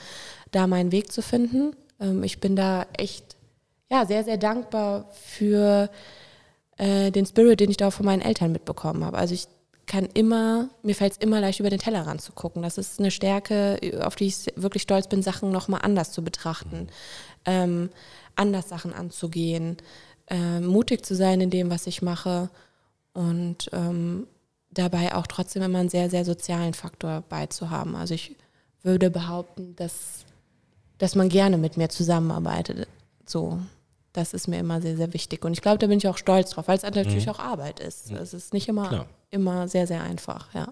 [0.50, 1.74] da meinen Weg zu finden.
[2.00, 3.36] Ähm, ich bin da echt
[3.90, 5.90] ja, sehr, sehr dankbar für
[6.76, 9.18] äh, den Spirit, den ich da auch von meinen Eltern mitbekommen habe.
[9.18, 9.48] Also ich
[9.86, 12.62] kann immer, mir fällt es immer leicht, über den Tellerrand zu gucken.
[12.62, 16.86] Das ist eine Stärke, auf die ich wirklich stolz bin, Sachen nochmal anders zu betrachten,
[17.44, 17.90] ähm,
[18.36, 19.78] anders Sachen anzugehen,
[20.28, 22.50] äh, mutig zu sein in dem, was ich mache
[23.14, 24.28] und ähm,
[24.70, 27.96] dabei auch trotzdem immer einen sehr, sehr sozialen Faktor beizuhaben.
[27.96, 28.36] Also ich
[28.82, 30.24] würde behaupten, dass,
[31.00, 32.86] dass man gerne mit mir zusammenarbeitet.
[33.26, 33.58] So,
[34.12, 35.44] das ist mir immer sehr, sehr wichtig.
[35.44, 37.32] Und ich glaube, da bin ich auch stolz drauf, weil es natürlich mhm.
[37.32, 38.12] auch Arbeit ist.
[38.12, 39.06] Es ist nicht immer, Klar.
[39.30, 40.68] immer sehr, sehr einfach, ja.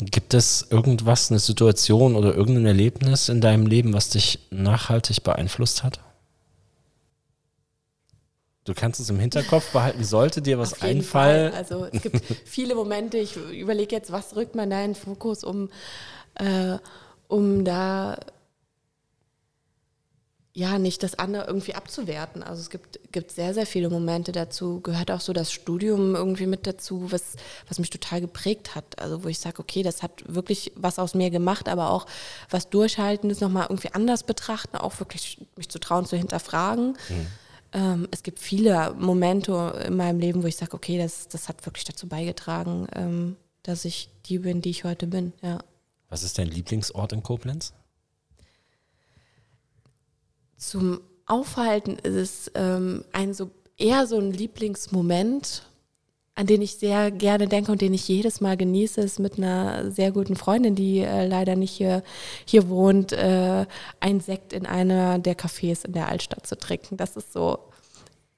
[0.00, 5.84] Gibt es irgendwas, eine Situation oder irgendein Erlebnis in deinem Leben, was dich nachhaltig beeinflusst
[5.84, 6.00] hat?
[8.64, 11.52] Du kannst es im Hinterkopf behalten, sollte dir was einfallen.
[11.52, 15.44] Also es gibt viele Momente, ich überlege jetzt, was rückt man da in den Fokus,
[15.44, 15.68] um,
[16.36, 16.76] äh,
[17.28, 18.18] um da
[20.54, 22.42] ja nicht das andere irgendwie abzuwerten.
[22.42, 24.80] Also es gibt, gibt sehr, sehr viele Momente dazu.
[24.80, 27.36] Gehört auch so das Studium irgendwie mit dazu, was,
[27.68, 28.98] was mich total geprägt hat.
[28.98, 32.06] Also wo ich sage, okay, das hat wirklich was aus mir gemacht, aber auch
[32.50, 36.96] was durchhalten ist, nochmal irgendwie anders betrachten, auch wirklich mich zu trauen, zu hinterfragen.
[37.08, 37.26] Mhm.
[37.72, 41.64] Ähm, es gibt viele Momente in meinem Leben, wo ich sage, okay, das, das hat
[41.66, 45.34] wirklich dazu beigetragen, ähm, dass ich die bin, die ich heute bin.
[45.42, 45.58] Ja.
[46.08, 47.74] Was ist dein Lieblingsort in Koblenz?
[50.68, 55.62] Zum Aufhalten ist es ähm, ein so eher so ein Lieblingsmoment,
[56.34, 59.90] an den ich sehr gerne denke und den ich jedes Mal genieße, ist mit einer
[59.90, 62.02] sehr guten Freundin, die äh, leider nicht hier,
[62.44, 63.64] hier wohnt, äh,
[64.00, 66.98] ein Sekt in einer der Cafés in der Altstadt zu trinken.
[66.98, 67.60] Das ist so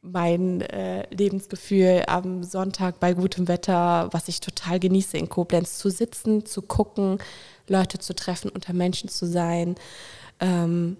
[0.01, 5.91] mein äh, Lebensgefühl am Sonntag bei gutem Wetter, was ich total genieße in Koblenz, zu
[5.91, 7.18] sitzen, zu gucken,
[7.66, 9.74] Leute zu treffen, unter Menschen zu sein.
[10.39, 10.97] Ähm,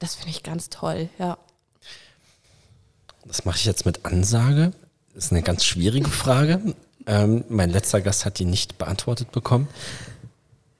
[0.00, 1.38] das finde ich ganz toll, ja.
[3.24, 4.72] Das mache ich jetzt mit Ansage.
[5.14, 6.74] Das ist eine ganz schwierige Frage.
[7.06, 9.68] Ähm, mein letzter Gast hat die nicht beantwortet bekommen.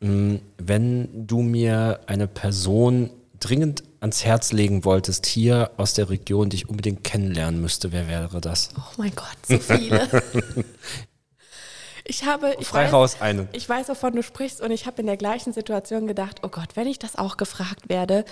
[0.01, 6.49] Ähm, wenn du mir eine Person dringend ans Herz legen wolltest, hier aus der Region,
[6.49, 8.71] die ich unbedingt kennenlernen müsste, wer wäre das?
[8.77, 10.09] Oh mein Gott, so viele.
[12.05, 13.49] ich habe, ich Frei weiß, raus eine.
[13.53, 16.77] Ich weiß, wovon du sprichst und ich habe in der gleichen Situation gedacht, oh Gott,
[16.77, 18.25] wenn ich das auch gefragt werde,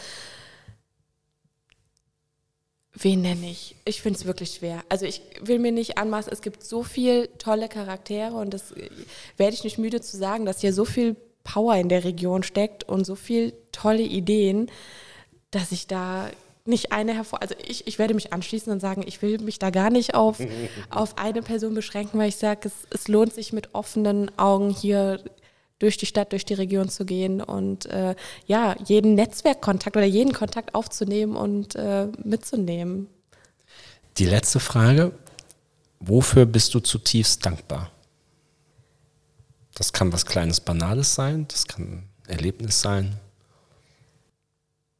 [3.00, 3.76] Wen nenne ich?
[3.84, 4.82] Ich finde es wirklich schwer.
[4.88, 8.74] Also ich will mir nicht anmaßen, es gibt so viele tolle Charaktere und das
[9.36, 12.84] werde ich nicht müde zu sagen, dass hier so viel Power in der Region steckt
[12.84, 14.70] und so viele tolle Ideen,
[15.50, 16.28] dass ich da
[16.64, 17.40] nicht eine hervor.
[17.40, 20.38] Also ich, ich werde mich anschließen und sagen, ich will mich da gar nicht auf,
[20.90, 25.20] auf eine Person beschränken, weil ich sage, es, es lohnt sich mit offenen Augen hier
[25.78, 28.14] durch die Stadt, durch die Region zu gehen und äh,
[28.46, 33.08] ja, jeden Netzwerkkontakt oder jeden Kontakt aufzunehmen und äh, mitzunehmen.
[34.18, 35.12] Die letzte Frage,
[36.00, 37.90] wofür bist du zutiefst dankbar?
[39.74, 43.16] Das kann was Kleines, Banales sein, das kann ein Erlebnis sein.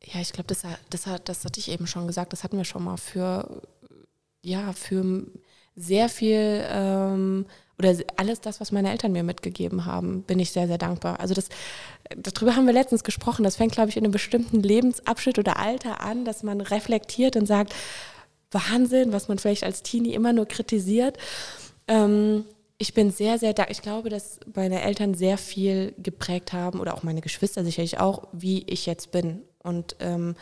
[0.04, 2.84] Ja, ich glaube, das, das, das hatte ich eben schon gesagt, das hatten wir schon
[2.84, 3.62] mal für,
[4.42, 5.26] ja, für
[5.74, 7.46] sehr viel ähm,
[7.78, 11.20] oder alles das, was meine Eltern mir mitgegeben haben, bin ich sehr, sehr dankbar.
[11.20, 11.48] Also das,
[12.16, 13.44] darüber haben wir letztens gesprochen.
[13.44, 17.46] Das fängt, glaube ich, in einem bestimmten Lebensabschnitt oder Alter an, dass man reflektiert und
[17.46, 17.74] sagt,
[18.50, 21.18] Wahnsinn, was man vielleicht als Teenie immer nur kritisiert.
[21.86, 22.44] Ähm,
[22.78, 23.72] ich bin sehr, sehr dankbar.
[23.72, 28.26] Ich glaube, dass meine Eltern sehr viel geprägt haben oder auch meine Geschwister sicherlich auch,
[28.32, 29.42] wie ich jetzt bin.
[29.62, 30.34] Und ähm,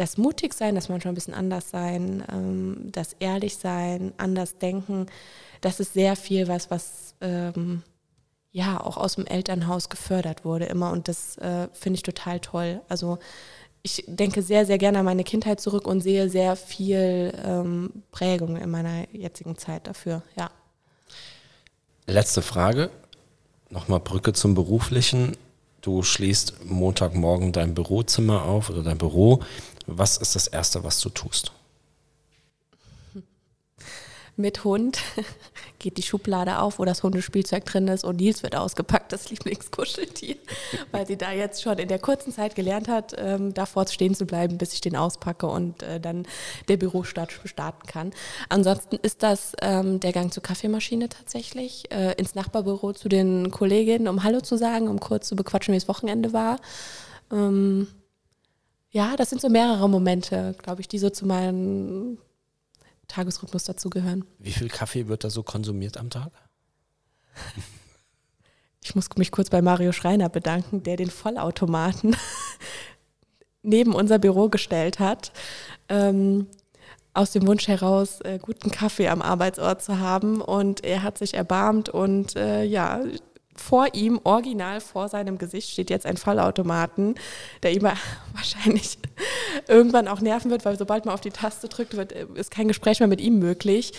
[0.00, 5.06] das mutig sein, das manchmal ein bisschen anders sein, ähm, das ehrlich sein, anders denken,
[5.60, 7.82] das ist sehr viel was, was ähm,
[8.50, 12.80] ja auch aus dem Elternhaus gefördert wurde immer und das äh, finde ich total toll.
[12.88, 13.18] Also
[13.82, 18.56] ich denke sehr, sehr gerne an meine Kindheit zurück und sehe sehr viel ähm, Prägung
[18.56, 20.50] in meiner jetzigen Zeit dafür, ja.
[22.06, 22.90] Letzte Frage,
[23.68, 25.36] nochmal Brücke zum Beruflichen.
[25.82, 29.40] Du schließt Montagmorgen dein Bürozimmer auf oder dein Büro.
[29.92, 31.52] Was ist das Erste, was du tust?
[34.40, 34.98] mit Hund
[35.78, 40.36] geht die Schublade auf, wo das Hundespielzeug drin ist und Nils wird ausgepackt, das Lieblingskuscheltier,
[40.92, 44.26] weil sie da jetzt schon in der kurzen Zeit gelernt hat, ähm, davor stehen zu
[44.26, 46.26] bleiben, bis ich den auspacke und äh, dann
[46.68, 48.12] der Bürostart starten kann.
[48.48, 54.08] Ansonsten ist das ähm, der Gang zur Kaffeemaschine tatsächlich, äh, ins Nachbarbüro zu den Kolleginnen,
[54.08, 56.58] um Hallo zu sagen, um kurz zu bequatschen, wie es Wochenende war.
[57.32, 57.88] Ähm,
[58.90, 62.18] ja, das sind so mehrere Momente, glaube ich, die so zu meinen
[63.08, 64.24] Tagesrhythmus dazugehören.
[64.38, 66.30] Wie viel Kaffee wird da so konsumiert am Tag?
[68.82, 72.16] ich muss mich kurz bei Mario Schreiner bedanken, der den Vollautomaten
[73.62, 75.32] neben unser Büro gestellt hat.
[75.88, 76.46] Ähm,
[77.12, 80.40] aus dem Wunsch heraus, äh, guten Kaffee am Arbeitsort zu haben.
[80.40, 83.00] Und er hat sich erbarmt und äh, ja,
[83.56, 87.16] vor ihm, original vor seinem Gesicht, steht jetzt ein Vollautomaten,
[87.62, 87.82] der ihm
[88.32, 88.98] wahrscheinlich
[89.68, 92.68] irgendwann auch nerven wird, weil sobald man auf die Taste drückt, wird, äh, ist kein
[92.68, 93.92] Gespräch mehr mit ihm möglich.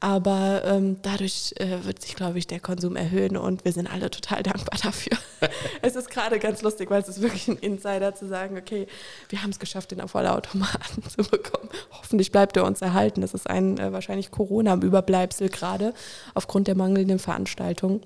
[0.00, 4.10] Aber ähm, dadurch äh, wird sich, glaube ich, der Konsum erhöhen und wir sind alle
[4.10, 5.16] total dankbar dafür.
[5.82, 8.86] es ist gerade ganz lustig, weil es ist wirklich ein Insider zu sagen, okay,
[9.28, 11.68] wir haben es geschafft, den Vollautomaten zu bekommen.
[11.92, 13.20] Hoffentlich bleibt er uns erhalten.
[13.20, 15.94] Das ist ein äh, wahrscheinlich Corona-Überbleibsel gerade
[16.34, 18.02] aufgrund der mangelnden Veranstaltung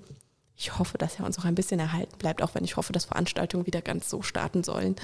[0.61, 3.07] ich hoffe, dass er uns auch ein bisschen erhalten bleibt, auch wenn ich hoffe, dass
[3.07, 4.95] Veranstaltungen wieder ganz so starten sollen.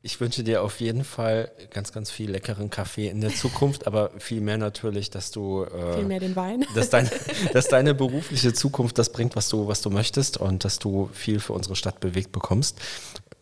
[0.00, 4.12] Ich wünsche dir auf jeden Fall ganz, ganz viel leckeren Kaffee in der Zukunft, aber
[4.18, 7.10] viel mehr natürlich, dass du äh, viel mehr den Wein, dass, dein,
[7.52, 11.40] dass deine berufliche Zukunft das bringt, was du, was du möchtest und dass du viel
[11.40, 12.78] für unsere Stadt bewegt bekommst.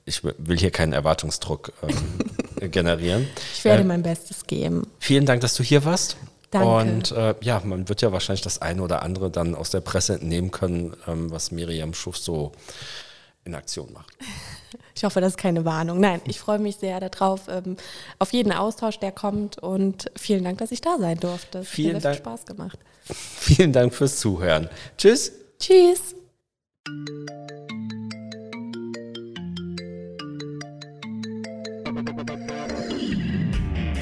[0.06, 3.28] Ich will hier keinen Erwartungsdruck ähm, generieren.
[3.52, 4.86] Ich werde äh, mein Bestes geben.
[4.98, 6.16] Vielen Dank, dass du hier warst.
[6.51, 6.68] Danke.
[6.68, 10.14] Und äh, ja, man wird ja wahrscheinlich das eine oder andere dann aus der Presse
[10.14, 12.53] entnehmen können, ähm, was Miriam Schuff so
[13.44, 14.12] in Aktion macht.
[14.94, 16.01] Ich hoffe, das ist keine Warnung.
[16.01, 17.76] Nein, ich freue mich sehr darauf, ähm,
[18.18, 19.59] auf jeden Austausch, der kommt.
[19.59, 21.59] Und vielen Dank, dass ich da sein durfte.
[21.59, 22.16] Es vielen hat Dank.
[22.16, 22.78] viel Spaß gemacht.
[23.38, 24.68] Vielen Dank fürs Zuhören.
[24.97, 25.32] Tschüss.
[25.59, 26.14] Tschüss.